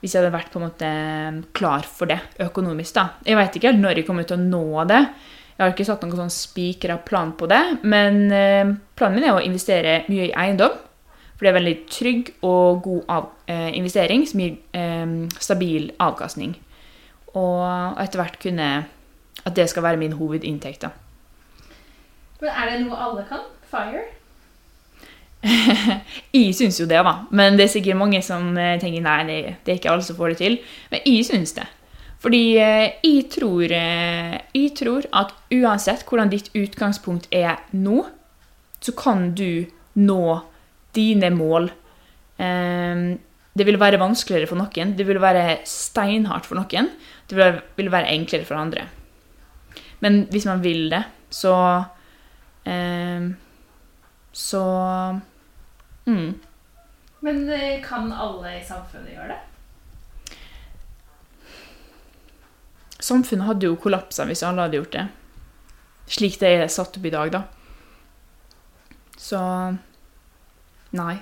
hvis 0.00 0.14
jeg 0.14 0.22
hadde 0.22 0.34
vært 0.34 0.52
på 0.52 0.60
en 0.60 0.66
måte 0.68 0.88
klar 1.58 1.86
for 1.86 2.10
det 2.10 2.18
økonomisk. 2.42 2.94
da. 2.94 3.18
Jeg 3.26 3.38
vet 3.38 3.58
ikke 3.58 3.74
når 3.74 4.00
jeg 4.00 4.06
kommer 4.06 4.26
til 4.26 4.38
å 4.38 4.44
nå 4.44 4.84
det. 4.86 5.00
Jeg 5.58 5.64
har 5.64 5.72
ikke 5.74 5.86
satt 5.88 6.04
noen 6.06 6.20
sånn 6.20 6.30
spikra 6.30 7.00
plan 7.02 7.32
på 7.34 7.48
det, 7.50 7.62
men 7.82 8.28
eh, 8.30 8.74
planen 8.94 9.18
min 9.18 9.26
er 9.26 9.34
å 9.34 9.42
investere 9.42 10.04
mye 10.06 10.28
i 10.28 10.34
eiendom. 10.38 10.76
For 11.38 11.46
det 11.46 11.52
er 11.52 11.58
veldig 11.60 11.76
trygg 11.86 12.30
og 12.42 12.82
god 12.82 13.02
av, 13.14 13.28
eh, 13.46 13.70
investering 13.78 14.26
som 14.26 14.42
gir 14.42 14.56
eh, 14.74 15.06
stabil 15.38 15.92
avkastning. 16.02 16.56
Og 17.38 17.98
etter 18.02 18.18
hvert 18.18 18.38
kunne 18.42 18.86
At 19.46 19.54
det 19.54 19.68
skal 19.70 19.82
være 19.82 19.96
min 19.96 20.12
hovedinntekt. 20.18 20.82
da. 20.82 20.88
Men 22.40 22.50
er 22.50 22.70
det 22.70 22.80
noe 22.82 22.96
alle 22.98 23.24
kan? 23.28 23.44
Fire? 23.70 24.02
jeg 26.34 26.54
syns 26.54 26.80
jo 26.80 26.86
det, 26.90 26.98
da. 27.06 27.14
Men 27.30 27.56
det 27.58 27.68
er 27.68 27.72
sikkert 27.72 28.00
mange 28.00 28.20
som 28.26 28.50
eh, 28.58 28.76
tenker 28.82 29.04
nei, 29.04 29.18
det, 29.28 29.38
det 29.64 29.72
er 29.72 29.80
ikke 29.80 29.92
alle 29.92 30.02
som 30.02 30.18
får 30.18 30.34
det 30.34 30.38
til. 30.42 30.58
Men 30.90 31.06
jeg 31.06 31.26
syns 31.28 31.54
det. 31.56 31.68
Fordi 32.18 32.42
eh, 32.58 32.98
jeg 33.04 33.28
tror, 33.30 33.62
eh, 33.62 34.36
jeg 34.54 34.74
tror 34.78 35.06
at 35.14 35.34
uansett 35.54 36.04
hvordan 36.08 36.32
ditt 36.34 36.50
utgangspunkt 36.58 37.28
er 37.30 37.60
nå, 37.72 38.04
så 38.82 38.94
kan 38.98 39.30
du 39.38 39.66
nå 39.98 40.22
dine 40.98 41.30
mål. 41.34 41.70
Eh, 42.42 43.06
det 43.58 43.66
vil 43.66 43.80
være 43.80 43.98
vanskeligere 43.98 44.46
for 44.50 44.60
noen, 44.60 44.94
det 44.94 45.06
vil 45.08 45.18
være 45.22 45.60
steinhardt 45.66 46.46
for 46.46 46.60
noen. 46.60 46.92
Det 47.28 47.36
vil, 47.36 47.90
være 47.90 48.14
enklere 48.14 48.46
for 48.48 48.58
andre. 48.58 48.86
Men 50.00 50.22
hvis 50.30 50.46
man 50.46 50.62
vil 50.62 50.88
det, 50.92 51.02
så 51.30 51.54
eh, 52.64 53.26
Så 54.32 54.62
mm. 56.06 56.40
Men 57.20 57.48
eh, 57.50 57.82
kan 57.82 58.12
alle 58.12 58.60
i 58.60 58.64
samfunnet 58.64 59.12
gjøre 59.12 59.34
det? 59.34 59.40
Samfunnet 63.02 63.46
hadde 63.48 63.66
jo 63.66 63.78
kollapsa 63.80 64.24
hvis 64.28 64.44
alle 64.46 64.66
hadde 64.66 64.78
gjort 64.78 64.94
det. 64.94 65.06
Slik 66.08 66.38
det 66.40 66.52
er 66.54 66.70
satt 66.72 66.96
opp 66.96 67.04
i 67.04 67.12
dag, 67.12 67.32
da. 67.34 67.42
Så 69.18 69.40
nei. 70.90 71.16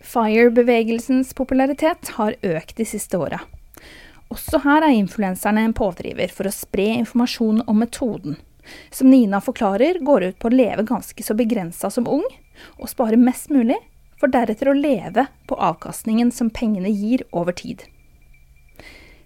FIRE-bevegelsens 0.00 1.34
popularitet 1.34 2.14
har 2.16 2.36
økt 2.42 2.76
de 2.76 2.86
siste 2.88 3.18
åra. 3.20 3.40
Også 4.30 4.62
her 4.64 4.84
er 4.86 4.94
influenserne 4.94 5.64
en 5.66 5.74
pådriver 5.76 6.30
for 6.32 6.48
å 6.48 6.54
spre 6.54 6.86
informasjon 7.02 7.64
om 7.66 7.80
metoden. 7.82 8.38
Som 8.90 9.10
Nina 9.10 9.40
forklarer, 9.42 9.98
går 10.00 10.30
ut 10.30 10.38
på 10.38 10.48
å 10.48 10.54
leve 10.54 10.86
ganske 10.86 11.24
så 11.24 11.34
begrensa 11.34 11.90
som 11.90 12.08
ung, 12.08 12.24
og 12.78 12.90
spare 12.90 13.18
mest 13.18 13.50
mulig, 13.50 13.78
for 14.20 14.30
deretter 14.32 14.70
å 14.70 14.76
leve 14.76 15.26
på 15.48 15.56
avkastningen 15.56 16.30
som 16.32 16.52
pengene 16.52 16.92
gir 16.92 17.24
over 17.32 17.56
tid. 17.56 17.82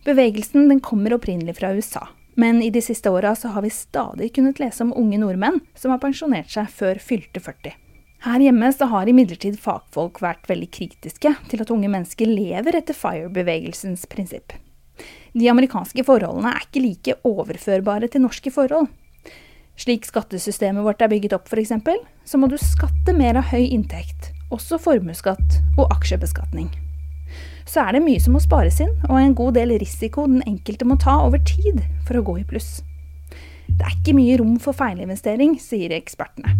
Bevegelsen 0.04 0.80
kommer 0.80 1.16
opprinnelig 1.16 1.58
fra 1.58 1.72
USA, 1.74 2.06
men 2.34 2.62
i 2.62 2.70
de 2.70 2.82
siste 2.82 3.10
åra 3.10 3.34
har 3.34 3.62
vi 3.62 3.70
stadig 3.70 4.34
kunnet 4.34 4.60
lese 4.62 4.84
om 4.84 4.94
unge 4.96 5.18
nordmenn 5.18 5.60
som 5.74 5.94
har 5.94 6.02
pensjonert 6.02 6.50
seg 6.52 6.70
før 6.70 7.00
fylte 7.02 7.40
40. 7.40 7.83
Her 8.24 8.40
hjemme 8.40 8.70
så 8.72 8.86
har 8.88 9.08
imidlertid 9.10 9.58
fagfolk 9.60 10.22
vært 10.24 10.46
veldig 10.48 10.70
kritiske 10.72 11.34
til 11.50 11.60
at 11.60 11.70
unge 11.74 11.90
mennesker 11.92 12.30
lever 12.30 12.78
etter 12.78 12.96
FIRE-bevegelsens 12.96 14.06
prinsipp. 14.08 14.54
De 15.36 15.50
amerikanske 15.52 16.06
forholdene 16.08 16.54
er 16.54 16.64
ikke 16.64 16.80
like 16.80 17.16
overførbare 17.28 18.08
til 18.08 18.24
norske 18.24 18.48
forhold. 18.54 18.88
Slik 19.76 20.08
skattesystemet 20.08 20.86
vårt 20.86 21.04
er 21.04 21.12
bygget 21.12 21.34
opp 21.36 21.52
f.eks., 21.52 21.74
så 22.24 22.40
må 22.40 22.48
du 22.48 22.56
skatte 22.56 23.12
mer 23.12 23.36
av 23.36 23.50
høy 23.50 23.66
inntekt, 23.66 24.30
også 24.48 24.80
formuesskatt 24.80 25.60
og 25.76 25.92
aksjebeskatning. 25.92 26.70
Så 27.68 27.84
er 27.84 27.98
det 27.98 28.04
mye 28.06 28.22
som 28.24 28.38
må 28.38 28.40
spares 28.40 28.80
inn, 28.80 28.94
og 29.10 29.18
en 29.20 29.36
god 29.36 29.58
del 29.58 29.76
risiko 29.82 30.24
den 30.30 30.40
enkelte 30.48 30.88
må 30.88 30.96
ta 30.96 31.18
over 31.26 31.44
tid 31.44 31.82
for 32.08 32.16
å 32.16 32.24
gå 32.24 32.38
i 32.40 32.48
pluss. 32.48 32.78
Det 33.68 33.84
er 33.84 33.98
ikke 33.98 34.16
mye 34.16 34.40
rom 34.40 34.56
for 34.62 34.72
feilinvestering, 34.80 35.58
sier 35.60 35.92
ekspertene. 35.92 36.56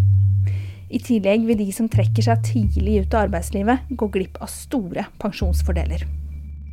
I 0.95 1.01
tillegg 1.03 1.47
vil 1.49 1.59
de 1.59 1.71
som 1.75 1.89
trekker 1.91 2.23
seg 2.23 2.43
tidlig 2.47 3.01
ut 3.03 3.15
av 3.17 3.27
arbeidslivet, 3.27 3.89
gå 3.99 4.09
glipp 4.15 4.39
av 4.45 4.51
store 4.53 5.09
pensjonsfordeler. 5.23 6.05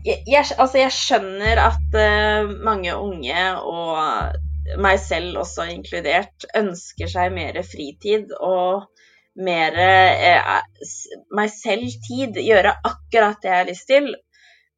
Jeg, 0.06 0.22
jeg, 0.30 0.46
altså 0.58 0.82
jeg 0.82 0.94
skjønner 0.94 1.62
at 1.62 1.98
uh, 1.98 2.52
mange 2.66 2.94
unge, 2.94 3.46
og 3.66 4.78
meg 4.82 5.02
selv 5.02 5.42
også 5.42 5.68
inkludert, 5.74 6.46
ønsker 6.58 7.10
seg 7.10 7.34
mer 7.34 7.58
fritid 7.66 8.34
og 8.38 8.88
mer 9.42 9.78
uh, 9.78 10.60
meg 11.38 11.54
selv 11.54 11.90
tid. 12.06 12.38
Gjøre 12.42 12.78
akkurat 12.78 13.42
det 13.42 13.54
jeg 13.54 13.64
har 13.64 13.70
lyst 13.70 13.90
til. 13.90 14.12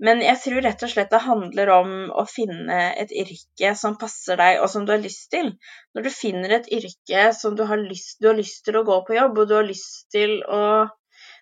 Men 0.03 0.19
jeg 0.19 0.39
tror 0.41 0.65
rett 0.65 0.81
og 0.83 0.91
slett 0.91 1.13
det 1.13 1.21
handler 1.23 1.69
om 1.77 1.91
å 2.11 2.25
finne 2.27 2.79
et 2.99 3.11
yrke 3.15 3.71
som 3.79 3.95
passer 3.99 4.39
deg, 4.39 4.59
og 4.59 4.67
som 4.71 4.83
du 4.83 4.91
har 4.91 5.03
lyst 5.03 5.29
til. 5.31 5.53
Når 5.95 6.07
du 6.07 6.09
finner 6.11 6.57
et 6.57 6.67
yrke 6.75 7.29
som 7.37 7.55
du 7.55 7.63
har 7.69 7.79
lyst, 7.79 8.17
du 8.19 8.27
har 8.27 8.35
lyst 8.35 8.65
til 8.67 8.79
å 8.79 8.83
gå 8.87 8.97
på 9.07 9.15
jobb, 9.15 9.39
og 9.39 9.47
du 9.47 9.55
har 9.55 9.67
lyst 9.67 10.09
til 10.11 10.41
å 10.43 10.63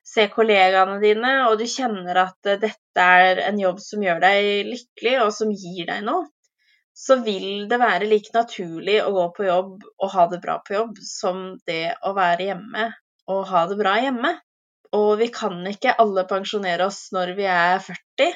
se 0.05 0.27
kollegaene 0.33 0.99
dine, 1.01 1.31
og 1.47 1.57
du 1.57 1.65
kjenner 1.69 2.21
at 2.23 2.49
eh, 2.49 2.59
dette 2.61 3.07
er 3.25 3.41
en 3.47 3.57
jobb 3.61 3.81
som 3.81 4.05
gjør 4.05 4.21
deg 4.23 4.69
lykkelig, 4.69 5.17
og 5.25 5.33
som 5.33 5.53
gir 5.53 5.89
deg 5.89 6.05
noe, 6.05 6.27
så 6.93 7.17
vil 7.25 7.65
det 7.71 7.79
være 7.81 8.09
like 8.09 8.33
naturlig 8.35 8.99
å 9.01 9.13
gå 9.15 9.25
på 9.37 9.47
jobb 9.47 9.85
og 9.87 10.13
ha 10.13 10.27
det 10.29 10.41
bra 10.43 10.59
på 10.65 10.75
jobb 10.75 10.99
som 11.05 11.43
det 11.65 11.95
å 12.05 12.11
være 12.13 12.49
hjemme 12.51 12.89
og 13.31 13.45
ha 13.49 13.65
det 13.69 13.77
bra 13.79 13.95
hjemme. 14.03 14.35
Og 14.97 15.13
vi 15.21 15.29
kan 15.31 15.61
ikke 15.69 15.95
alle 16.03 16.25
pensjonere 16.27 16.89
oss 16.91 17.05
når 17.15 17.31
vi 17.37 17.47
er 17.47 17.79
40, 17.79 18.35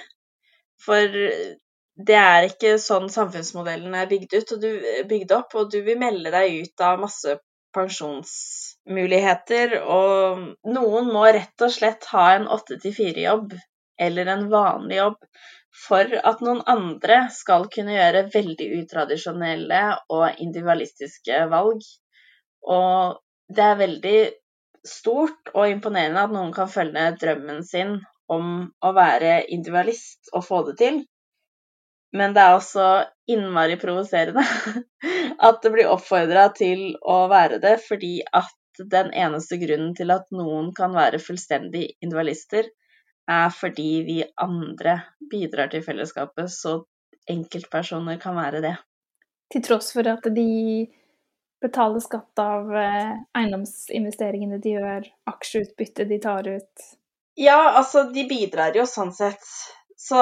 for 0.81 1.05
det 1.95 2.15
er 2.19 2.49
ikke 2.49 2.75
sånn 2.81 3.09
samfunnsmodellen 3.11 3.93
er 3.95 4.07
bygd, 4.11 4.33
ut, 4.35 4.49
du, 4.59 4.71
bygd 5.07 5.31
opp, 5.35 5.55
og 5.55 5.71
du 5.71 5.81
vil 5.85 5.99
melde 5.99 6.31
deg 6.33 6.65
ut 6.65 6.81
av 6.83 6.99
masse 6.99 7.37
pensjonsmuligheter, 7.75 9.77
og 9.81 10.71
noen 10.75 11.11
må 11.11 11.25
rett 11.27 11.61
og 11.63 11.71
slett 11.71 12.05
ha 12.11 12.35
en 12.35 12.47
8-4-jobb 12.51 13.55
eller 14.01 14.25
en 14.31 14.49
vanlig 14.51 14.97
jobb 14.99 15.17
for 15.75 16.15
at 16.31 16.41
noen 16.43 16.61
andre 16.71 17.25
skal 17.35 17.67
kunne 17.71 17.95
gjøre 17.95 18.29
veldig 18.33 18.67
utradisjonelle 18.79 19.81
og 20.15 20.41
individualistiske 20.43 21.41
valg. 21.51 21.81
Og 22.71 23.19
det 23.51 23.65
er 23.65 23.81
veldig 23.81 24.19
stort 24.87 25.51
og 25.53 25.67
imponerende 25.69 26.23
at 26.23 26.33
noen 26.33 26.53
kan 26.55 26.71
følge 26.71 27.09
drømmen 27.19 27.63
sin 27.67 27.97
om 28.31 28.69
å 28.81 28.91
være 28.95 29.43
individualist 29.53 30.31
og 30.33 30.45
få 30.47 30.61
det 30.69 30.77
til. 30.81 31.01
Men 32.15 32.35
det 32.35 32.43
er 32.43 32.55
også 32.55 32.85
innmari 33.31 33.75
provoserende 33.81 34.43
at 35.47 35.61
det 35.63 35.71
blir 35.73 35.91
oppfordra 35.91 36.47
til 36.55 36.93
å 37.01 37.25
være 37.31 37.59
det, 37.63 37.75
fordi 37.83 38.19
at 38.31 38.53
den 38.91 39.11
eneste 39.15 39.59
grunnen 39.59 39.93
til 39.95 40.11
at 40.15 40.27
noen 40.35 40.71
kan 40.75 40.95
være 40.95 41.21
fullstendig 41.23 41.85
individualister, 41.99 42.67
er 43.31 43.49
fordi 43.53 43.89
vi 44.05 44.19
andre 44.41 44.99
bidrar 45.31 45.71
til 45.71 45.83
fellesskapet, 45.85 46.51
så 46.51 46.83
enkeltpersoner 47.31 48.19
kan 48.21 48.37
være 48.37 48.61
det. 48.61 48.75
Til 49.53 49.63
tross 49.65 49.91
for 49.95 50.07
at 50.09 50.27
de 50.35 50.85
betaler 51.63 52.03
skatt 52.03 52.41
av 52.41 52.69
eh, 52.77 53.15
eiendomsinvesteringene 53.37 54.59
de 54.61 54.75
gjør, 54.75 55.09
aksjeutbytte 55.31 56.05
de 56.09 56.19
tar 56.21 56.49
ut. 56.51 56.85
Ja, 57.35 57.71
altså, 57.75 58.03
de 58.15 58.23
bidrar 58.29 58.75
jo 58.75 58.85
sånn 58.87 59.13
sett. 59.15 59.43
Så 59.97 60.19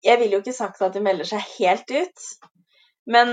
Jeg 0.00 0.16
vil 0.16 0.32
jo 0.32 0.38
ikke 0.40 0.56
sagt 0.56 0.80
at 0.80 0.94
de 0.96 1.02
melder 1.04 1.28
seg 1.28 1.42
helt 1.58 1.90
ut, 1.92 2.22
men 3.12 3.32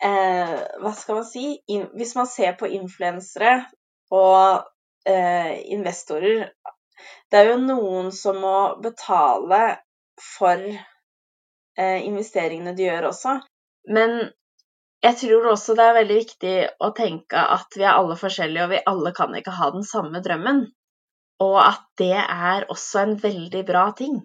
eh, 0.00 0.54
hva 0.80 0.92
skal 0.96 1.18
man 1.18 1.26
si? 1.28 1.58
In, 1.68 1.82
hvis 1.92 2.14
man 2.16 2.28
ser 2.30 2.54
på 2.56 2.70
influensere 2.72 3.66
og 4.08 4.64
eh, 5.04 5.60
investorer 5.76 6.46
Det 7.28 7.36
er 7.36 7.50
jo 7.50 7.58
noen 7.60 8.08
som 8.16 8.40
må 8.40 8.54
betale 8.80 9.60
for 10.24 10.64
eh, 10.64 12.00
investeringene 12.06 12.72
de 12.78 12.86
gjør 12.86 13.10
også. 13.10 13.34
Men 13.92 14.16
jeg 15.04 15.18
tror 15.20 15.50
også 15.50 15.76
det 15.76 15.84
er 15.84 15.98
veldig 15.98 16.16
viktig 16.22 16.54
å 16.80 16.94
tenke 16.96 17.44
at 17.58 17.76
vi 17.76 17.84
er 17.84 17.98
alle 17.98 18.16
forskjellige, 18.16 18.64
og 18.64 18.72
vi 18.72 18.82
alle 18.94 19.12
kan 19.20 19.36
ikke 19.36 19.58
ha 19.58 19.68
den 19.74 19.84
samme 19.84 20.24
drømmen. 20.24 20.64
Og 21.44 21.60
at 21.62 21.84
det 22.00 22.16
er 22.22 22.66
også 22.72 23.04
en 23.04 23.18
veldig 23.22 23.64
bra 23.68 23.90
ting. 23.98 24.22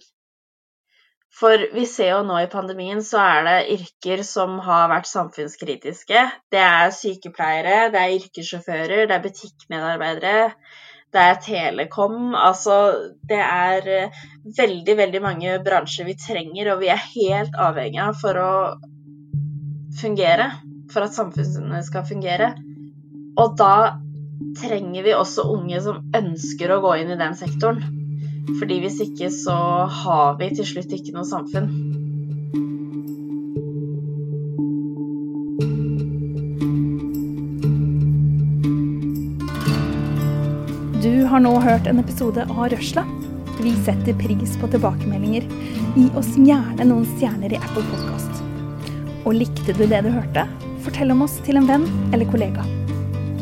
For 1.40 1.62
vi 1.72 1.86
ser 1.88 2.10
jo 2.16 2.24
nå 2.26 2.40
i 2.42 2.50
pandemien 2.52 3.02
så 3.06 3.22
er 3.22 3.44
det 3.46 3.78
yrker 3.78 4.24
som 4.28 4.58
har 4.66 4.90
vært 4.92 5.08
samfunnskritiske. 5.08 6.24
Det 6.52 6.62
er 6.64 6.94
sykepleiere, 6.96 7.92
det 7.94 8.02
er 8.02 8.16
yrkessjåfører, 8.18 9.06
det 9.08 9.16
er 9.16 9.24
butikkmedarbeidere, 9.24 10.50
det 11.14 11.26
er 11.26 11.42
telekom. 11.46 12.34
Altså 12.36 12.80
det 13.30 13.40
er 13.40 13.92
eh, 13.94 14.24
veldig, 14.58 14.98
veldig 15.04 15.22
mange 15.24 15.56
bransjer 15.66 16.10
vi 16.10 16.18
trenger, 16.20 16.74
og 16.74 16.84
vi 16.84 16.92
er 16.92 17.08
helt 17.14 17.56
avhengige 17.70 18.10
av 18.10 18.20
for 18.20 18.42
å 18.42 18.52
fungere. 20.02 20.52
For 20.90 21.06
at 21.06 21.14
samfunnet 21.14 21.86
skal 21.86 22.08
fungere. 22.10 22.56
Og 23.40 23.54
da 23.60 24.00
trenger 24.60 25.04
vi 25.04 25.16
også 25.16 25.46
unge 25.54 25.80
som 25.84 26.04
ønsker 26.16 26.72
å 26.72 26.82
gå 26.84 26.96
inn 27.02 27.14
i 27.14 27.20
den 27.20 27.36
sektoren. 27.38 27.82
Fordi 28.60 28.80
hvis 28.84 29.00
ikke 29.04 29.30
så 29.34 29.58
har 30.02 30.38
vi 30.40 30.50
til 30.58 30.68
slutt 30.68 30.94
ikke 30.96 31.14
noe 31.16 31.28
samfunn. 31.28 31.70
Du 41.00 41.14
har 41.30 41.44
nå 41.44 41.54
hørt 41.64 41.88
en 41.88 42.02
episode 42.02 42.44
av 42.50 42.66
Røsla. 42.74 43.06
Vi 43.60 43.76
setter 43.86 44.18
pris 44.20 44.56
på 44.60 44.72
tilbakemeldinger. 44.72 45.46
Gi 45.96 46.08
oss 46.20 46.34
gjerne 46.36 46.88
noen 46.88 47.06
stjerner 47.18 47.54
i 47.54 47.60
Apple 47.60 47.86
Podkast. 47.92 48.44
Og 49.28 49.36
likte 49.36 49.76
du 49.76 49.86
det 49.86 50.04
du 50.08 50.12
hørte? 50.16 50.48
Fortell 50.84 51.12
om 51.14 51.28
oss 51.28 51.40
til 51.46 51.60
en 51.60 51.70
venn 51.70 51.88
eller 52.16 52.28
kollega. 52.32 52.79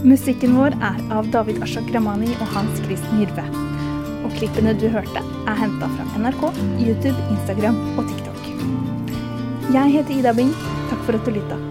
Musikken 0.05 0.53
vår 0.53 0.75
er 0.77 0.99
av 1.13 1.29
David 1.33 1.63
Ashok 1.65 1.87
Ramani 1.93 2.29
og 2.37 2.51
Hans 2.53 2.81
Kristen 2.85 3.17
Hyrve. 3.17 3.45
Og 4.27 4.35
klippene 4.37 4.75
du 4.77 4.85
hørte, 4.93 5.23
er 5.49 5.57
henta 5.57 5.89
fra 5.95 6.21
NRK, 6.21 6.43
YouTube, 6.83 7.17
Instagram 7.33 7.79
og 7.97 8.05
TikTok. 8.11 8.51
Jeg 9.73 9.95
heter 9.97 10.19
Ida 10.19 10.35
Bing. 10.37 10.53
Takk 10.91 11.01
for 11.07 11.17
at 11.17 11.25
du 11.25 11.33
lytta. 11.33 11.66